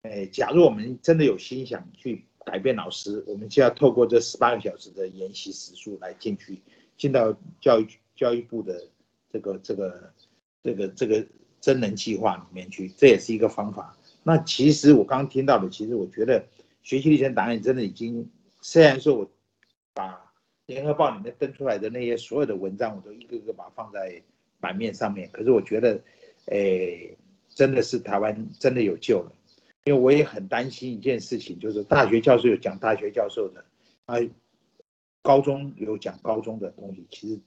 [0.00, 6.62] 哎，假如我们真的有心想去改变老师，我们就要透过这十八个小时的研习时数来进去，
[6.96, 7.86] 进到教育
[8.16, 8.82] 教育部的
[9.30, 10.12] 这个这个
[10.62, 11.26] 这个这个
[11.60, 13.94] 真人计划里面去，这也是一个方法。
[14.22, 16.42] 那其实我刚听到的，其实我觉得
[16.82, 18.26] 学习历程档案真的已经。
[18.68, 19.30] 虽然说我
[19.94, 20.34] 把
[20.66, 24.20] 联合报里面登出来的那些所有的文章，我都一个个把它放在
[24.58, 26.02] 版面上面，可是我觉得，
[26.46, 27.16] 诶，
[27.48, 29.32] 真的是台湾真的有救了。
[29.84, 33.64] 因为我也很担心一件事情，就是大学教授有讲大学教授的，
[34.06, 34.16] 啊，
[35.22, 37.40] 高中有讲高中的东西，其实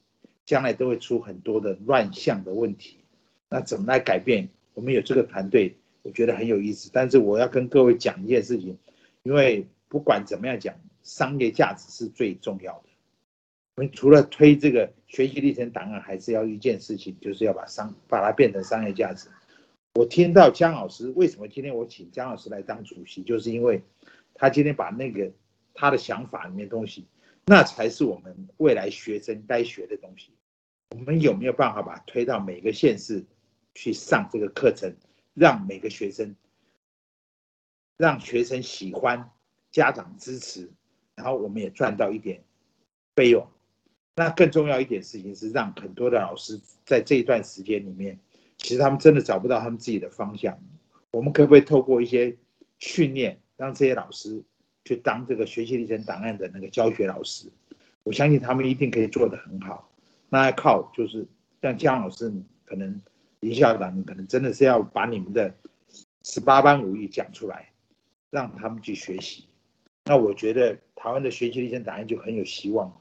[0.45, 3.03] 将来都会出很多的乱象的问题。
[3.49, 4.47] 那怎么来改变？
[4.73, 6.89] 我们有这个团队，我觉得很有意思。
[6.93, 8.77] 但是我要跟各位讲一件事情，
[9.23, 10.73] 因为不管怎么样讲。
[11.03, 12.89] 商业价值是最重要的。
[13.75, 19.29] 我们除了推这个学习历程档案，还是要一件事情，就是要把商把它变成商业价值。
[19.95, 23.81] 我听到姜老师为什么今天我请姜老师来当主席，就是因为
[24.33, 25.31] 他今天把那个
[25.73, 27.07] 他的想法里面东西，
[27.45, 30.31] 那才是我们未来学生该学的东西。
[30.95, 33.25] 我们有没有办法把推到每个县市
[33.75, 34.93] 去上这个课程，
[35.33, 36.35] 让每个学生，
[37.97, 39.31] 让学生喜欢，
[39.71, 40.69] 家长支持。
[41.19, 42.41] 然后我们也赚到一点
[43.13, 43.45] 费用，
[44.15, 48.17] 那更重要一点事情是让很多的老师在这一段时间里面，
[48.55, 50.57] 其实他们真的找不到他们自己的方向。
[51.11, 52.33] 我们可不可以透过一些
[52.77, 54.41] 训练，让这些老师
[54.85, 57.51] 去当这个学习历程档案的那个教学老师？
[58.03, 59.91] 我相信他们一定可以做得很好。
[60.29, 61.27] 那要靠就是
[61.61, 62.31] 像姜老师，
[62.63, 63.01] 可能
[63.41, 65.53] 林校长，你可能真的是要把你们的
[66.23, 67.73] 十八般武艺讲出来，
[68.29, 69.48] 让他们去学习。
[70.09, 72.91] 那我觉得台湾的学习历程答案就很有希望，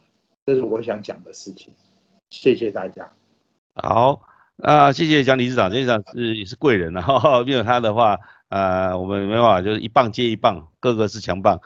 [0.45, 1.73] 这是我想讲的事情。
[2.29, 3.11] 谢谢大家。
[3.73, 4.21] 好，
[4.59, 7.03] 啊谢谢蒋理事长，理事长是也是贵人啊，
[7.47, 8.19] 没有他的话，
[8.51, 11.59] 呃，我们没办法，就是一棒接一棒，个个是强棒。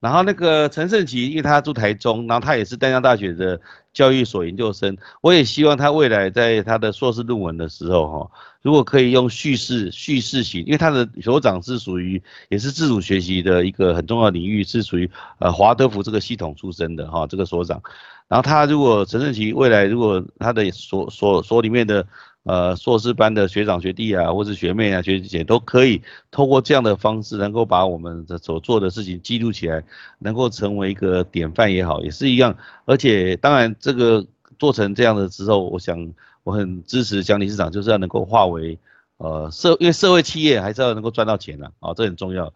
[0.00, 3.60] 然后那个陈胜奇，因为他住台中，然后他也是丹江大学的
[3.92, 8.30] 教育所研究生，我也希望他未来在他的硕士论文的时候，哈，
[8.62, 17.82] 如果可以用叙事叙事型，因为他的所长是属于也是自主学习的一个很重要领域，是属于呃华德福这个系统出身的哈，这个所长，
[18.28, 22.06] 然后他如果陈胜奇未来如果他的所所所里面的。
[22.48, 29.84] 呃，硕士班的学长学弟啊，或是学妹啊、学姐都可以透过这样的方式，能够把我们的所做的事情记录起来，
[30.18, 32.56] 能够成为一个典范也好，也是一样。
[32.86, 34.24] 而且，当然这个
[34.58, 36.10] 做成这样的之后，我想
[36.42, 38.78] 我很支持蒋理事长，就是要能够化为
[39.18, 42.50] 呃社，因为社会企业还是要能够赚到钱的啊，这很重要。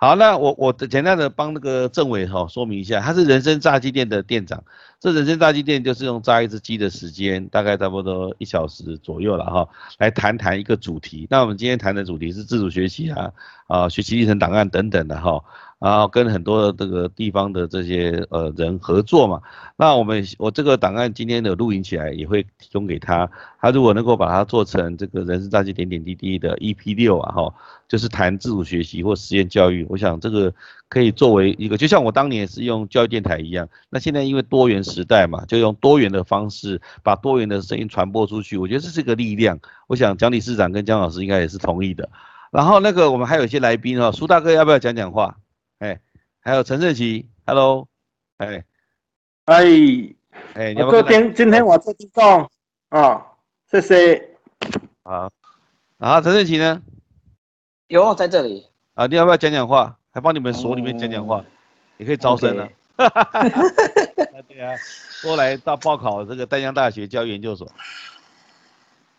[0.00, 4.62] 好，那我我简单的帮那个政委哈说明一下，他是人生炸鸡店的店长。
[5.00, 9.68] 这人生炸鸡店就是用炸一只鸡的时间，大概差不多一小时左右了哈，
[9.98, 11.26] 来谈谈一个主题。
[11.28, 13.32] 那我们今天谈的主题是自主学习啊，
[13.68, 15.40] 啊学习历程档案等等的哈。
[15.80, 19.40] 然后跟很多的这个地方的这些呃人合作嘛。
[19.76, 27.54] 那我们我这个档案今天的录影起来也会提供给他，他如果能够把它做成这个人生大计点点滴滴的 EP 六啊哈，
[27.86, 30.52] 就是谈自主学习或实验教育，我想这个
[30.88, 39.56] 可以作为一个，就像我当年是用教育电台一样，那现在因为多元时代嘛，就用多元的方式把多元的声音传播出去，我觉得这是个力量。
[39.86, 42.08] 我想蒋理事长跟姜老师应该也是同意的。
[42.50, 45.36] 然后那个我们还有一些来宾哦，苏大哥要不要讲讲话？
[45.78, 46.00] 哎，
[46.40, 47.86] 还有陈胜奇，Hello，
[48.38, 48.64] 哎，
[49.44, 49.64] 哎，
[50.54, 52.50] 哎，你这天今天我做听众
[52.88, 53.26] 啊，
[53.70, 54.30] 谢谢。
[55.04, 55.30] 好，
[55.98, 56.82] 然后陈胜奇呢？
[57.88, 59.96] 有在这里，啊，你要不要讲讲话？
[60.10, 61.44] 还帮你们所里面讲讲话，
[61.98, 62.68] 也可以招生啊。
[64.48, 64.74] 对啊，
[65.22, 67.70] 多来到报考这个丹江大学教育研究所。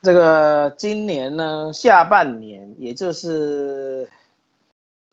[0.01, 4.09] 这个今年呢下半年，也就是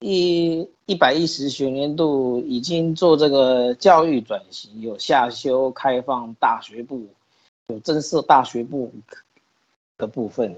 [0.00, 7.04] 一一百一十学年度，已经做这个教育转型，有下修开放大学部，
[7.68, 8.92] 有增设大学部
[9.98, 10.54] 的部分，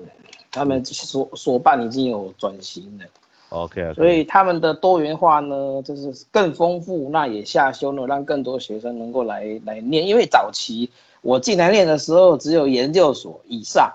[0.50, 3.06] 他们所所办已经有转型了。
[3.50, 10.06] OK，所以他们的多元化呢，就是更丰富，那也下修呢，让更多学生能够来来念。
[10.06, 10.90] 因为早期
[11.22, 13.90] 我进来念的时候，只有研究所以上，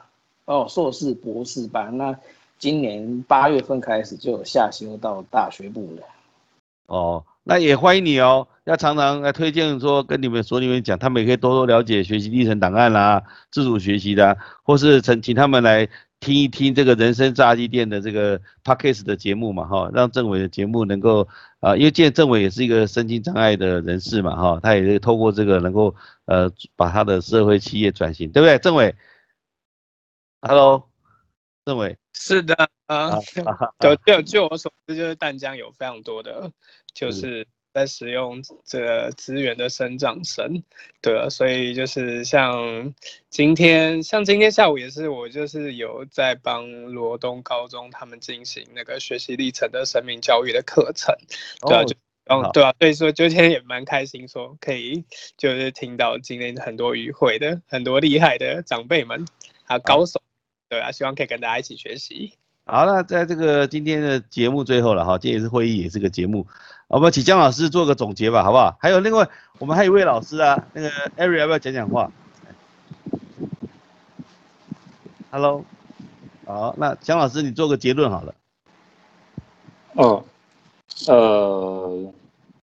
[0.45, 1.97] 哦，硕士、博士班。
[1.97, 2.17] 那
[2.57, 6.03] 今年八月份开始就下修到大学部了。
[6.87, 15.87] 哦，那也欢迎你哦，要常常来推荐说跟你们所里面讲，他们也可以多多了解学习历程档案啦，自主学习的，或是请请他们来
[16.19, 21.27] 听一听这个人生炸鸡店的这个 podcast 的节目嘛，哈，让政委的节目能够
[21.61, 28.93] 啊、因为见政委也是一个身心障碍的人士嘛，哈，他也是透过这个能够呃把他的社会企业转型，对不对，政委
[30.45, 30.89] ？Hello，
[31.65, 32.53] 政委是的，
[32.87, 33.19] 啊啊，
[33.79, 36.51] 就就据我所知，就是淡江有非常多的，
[36.93, 37.47] 就是。
[37.73, 40.61] 在使用这个资源的生长生，
[41.01, 42.93] 对啊，所以就是像
[43.31, 51.15] 今天，像今天下午也是，我就是有在帮罗东高中他们进行那个学习历程的生命教育的课程，
[51.61, 51.95] 对啊，哦就
[52.27, 52.41] 好。
[52.43, 55.03] 嗯，对啊，所以说今天也蛮开心，说可以
[55.35, 59.25] 就是听到今天很多与会的很多厉害的长辈们，
[59.63, 60.21] 还有高手，
[60.69, 62.33] 对啊，希望可以跟大家一起学习。
[62.65, 66.47] 好，那在这个今天的节目最后了哈，今天也是会议，也是个节目，
[66.87, 68.77] 我们请姜老师做个总结吧，好不好？
[68.79, 69.27] 还有另外，
[69.59, 72.09] 我们还有一位老师啊，那个艾瑞要不要讲讲话
[75.29, 75.65] ？Hello，
[76.45, 78.33] 好，那姜老师你做个结论好了。
[79.95, 80.23] 哦，
[81.07, 82.13] 呃，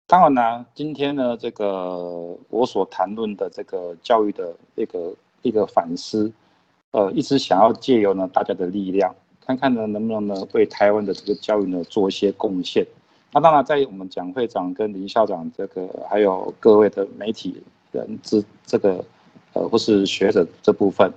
[0.07, 6.33] 当然啦，今天呢，这个我所谈论的这个教育的一个一个反思，
[6.93, 9.15] 呃，一直想要借由呢大家的力量，
[9.47, 12.85] 看看呢能不能呢为台湾的这个教育呢做一些贡献。
[13.33, 17.63] 那当然，在我们蒋会长跟林校长这个，还有各位的媒体
[17.93, 19.05] 人之这个，
[19.53, 21.13] 呃，或是学者这部分，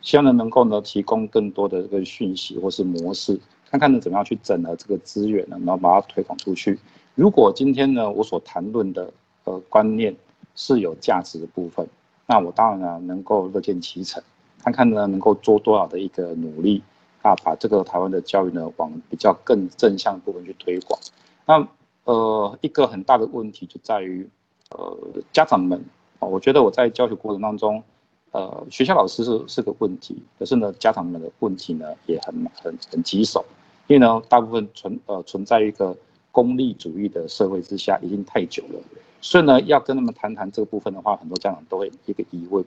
[0.00, 3.38] 希望呢能够呢提供更多的这个讯息或是模式，
[3.70, 6.78] 看看呢怎么样去整合这个资源呢，然后把它推广出去。
[7.14, 9.12] 如果今天呢我所谈论的
[9.44, 10.16] 呃观念
[10.54, 11.86] 是有价值的部分，
[12.26, 14.22] 那我当然呢能够乐见其成，
[14.70, 16.82] 看看呢能够做多少的一个努力
[17.22, 21.00] 啊，把这个台湾的教育呢往比较更正向的部分去推广。
[21.46, 21.66] 那
[22.04, 24.28] 呃一个很大的问题就在于
[24.70, 24.98] 呃
[25.32, 25.82] 家长们
[26.18, 27.82] 啊，我觉得我在教学过程当中。
[28.30, 33.42] 呃，学校老师是是个问题，可是呢，家长们的问题呢也很很很棘手，
[33.86, 35.96] 因为呢，大部分存呃存在一个
[36.30, 38.78] 功利主义的社会之下已经太久了，
[39.22, 42.62] 所以呢，要跟他们谈谈这个部分的话，很多家长都会一个疑问：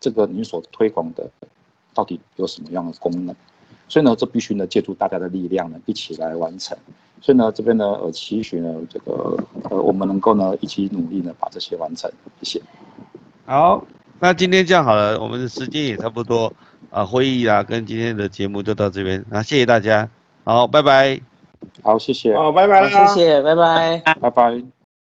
[0.00, 1.28] 这个你所推广的
[1.94, 3.34] 到底有什么样的功能？
[3.88, 6.76] 所以呢，这必须呢借助大家的力量呢一起来完成。
[7.20, 9.36] 所以呢，这边呢呃期许呢这个
[9.70, 12.10] 呃我们能够呢一起努力呢把这些完成。
[12.42, 12.62] 谢谢。
[13.46, 13.84] 好，
[14.18, 16.52] 那今天这样好了，我们的时间也差不多
[16.90, 20.08] 啊，会议啊跟今天的节目就到这边，那谢谢大家，
[20.44, 21.20] 好，拜拜。
[21.82, 22.90] 好，谢谢，好，拜拜。
[22.90, 24.02] 谢谢，拜拜。
[24.20, 24.75] 拜拜。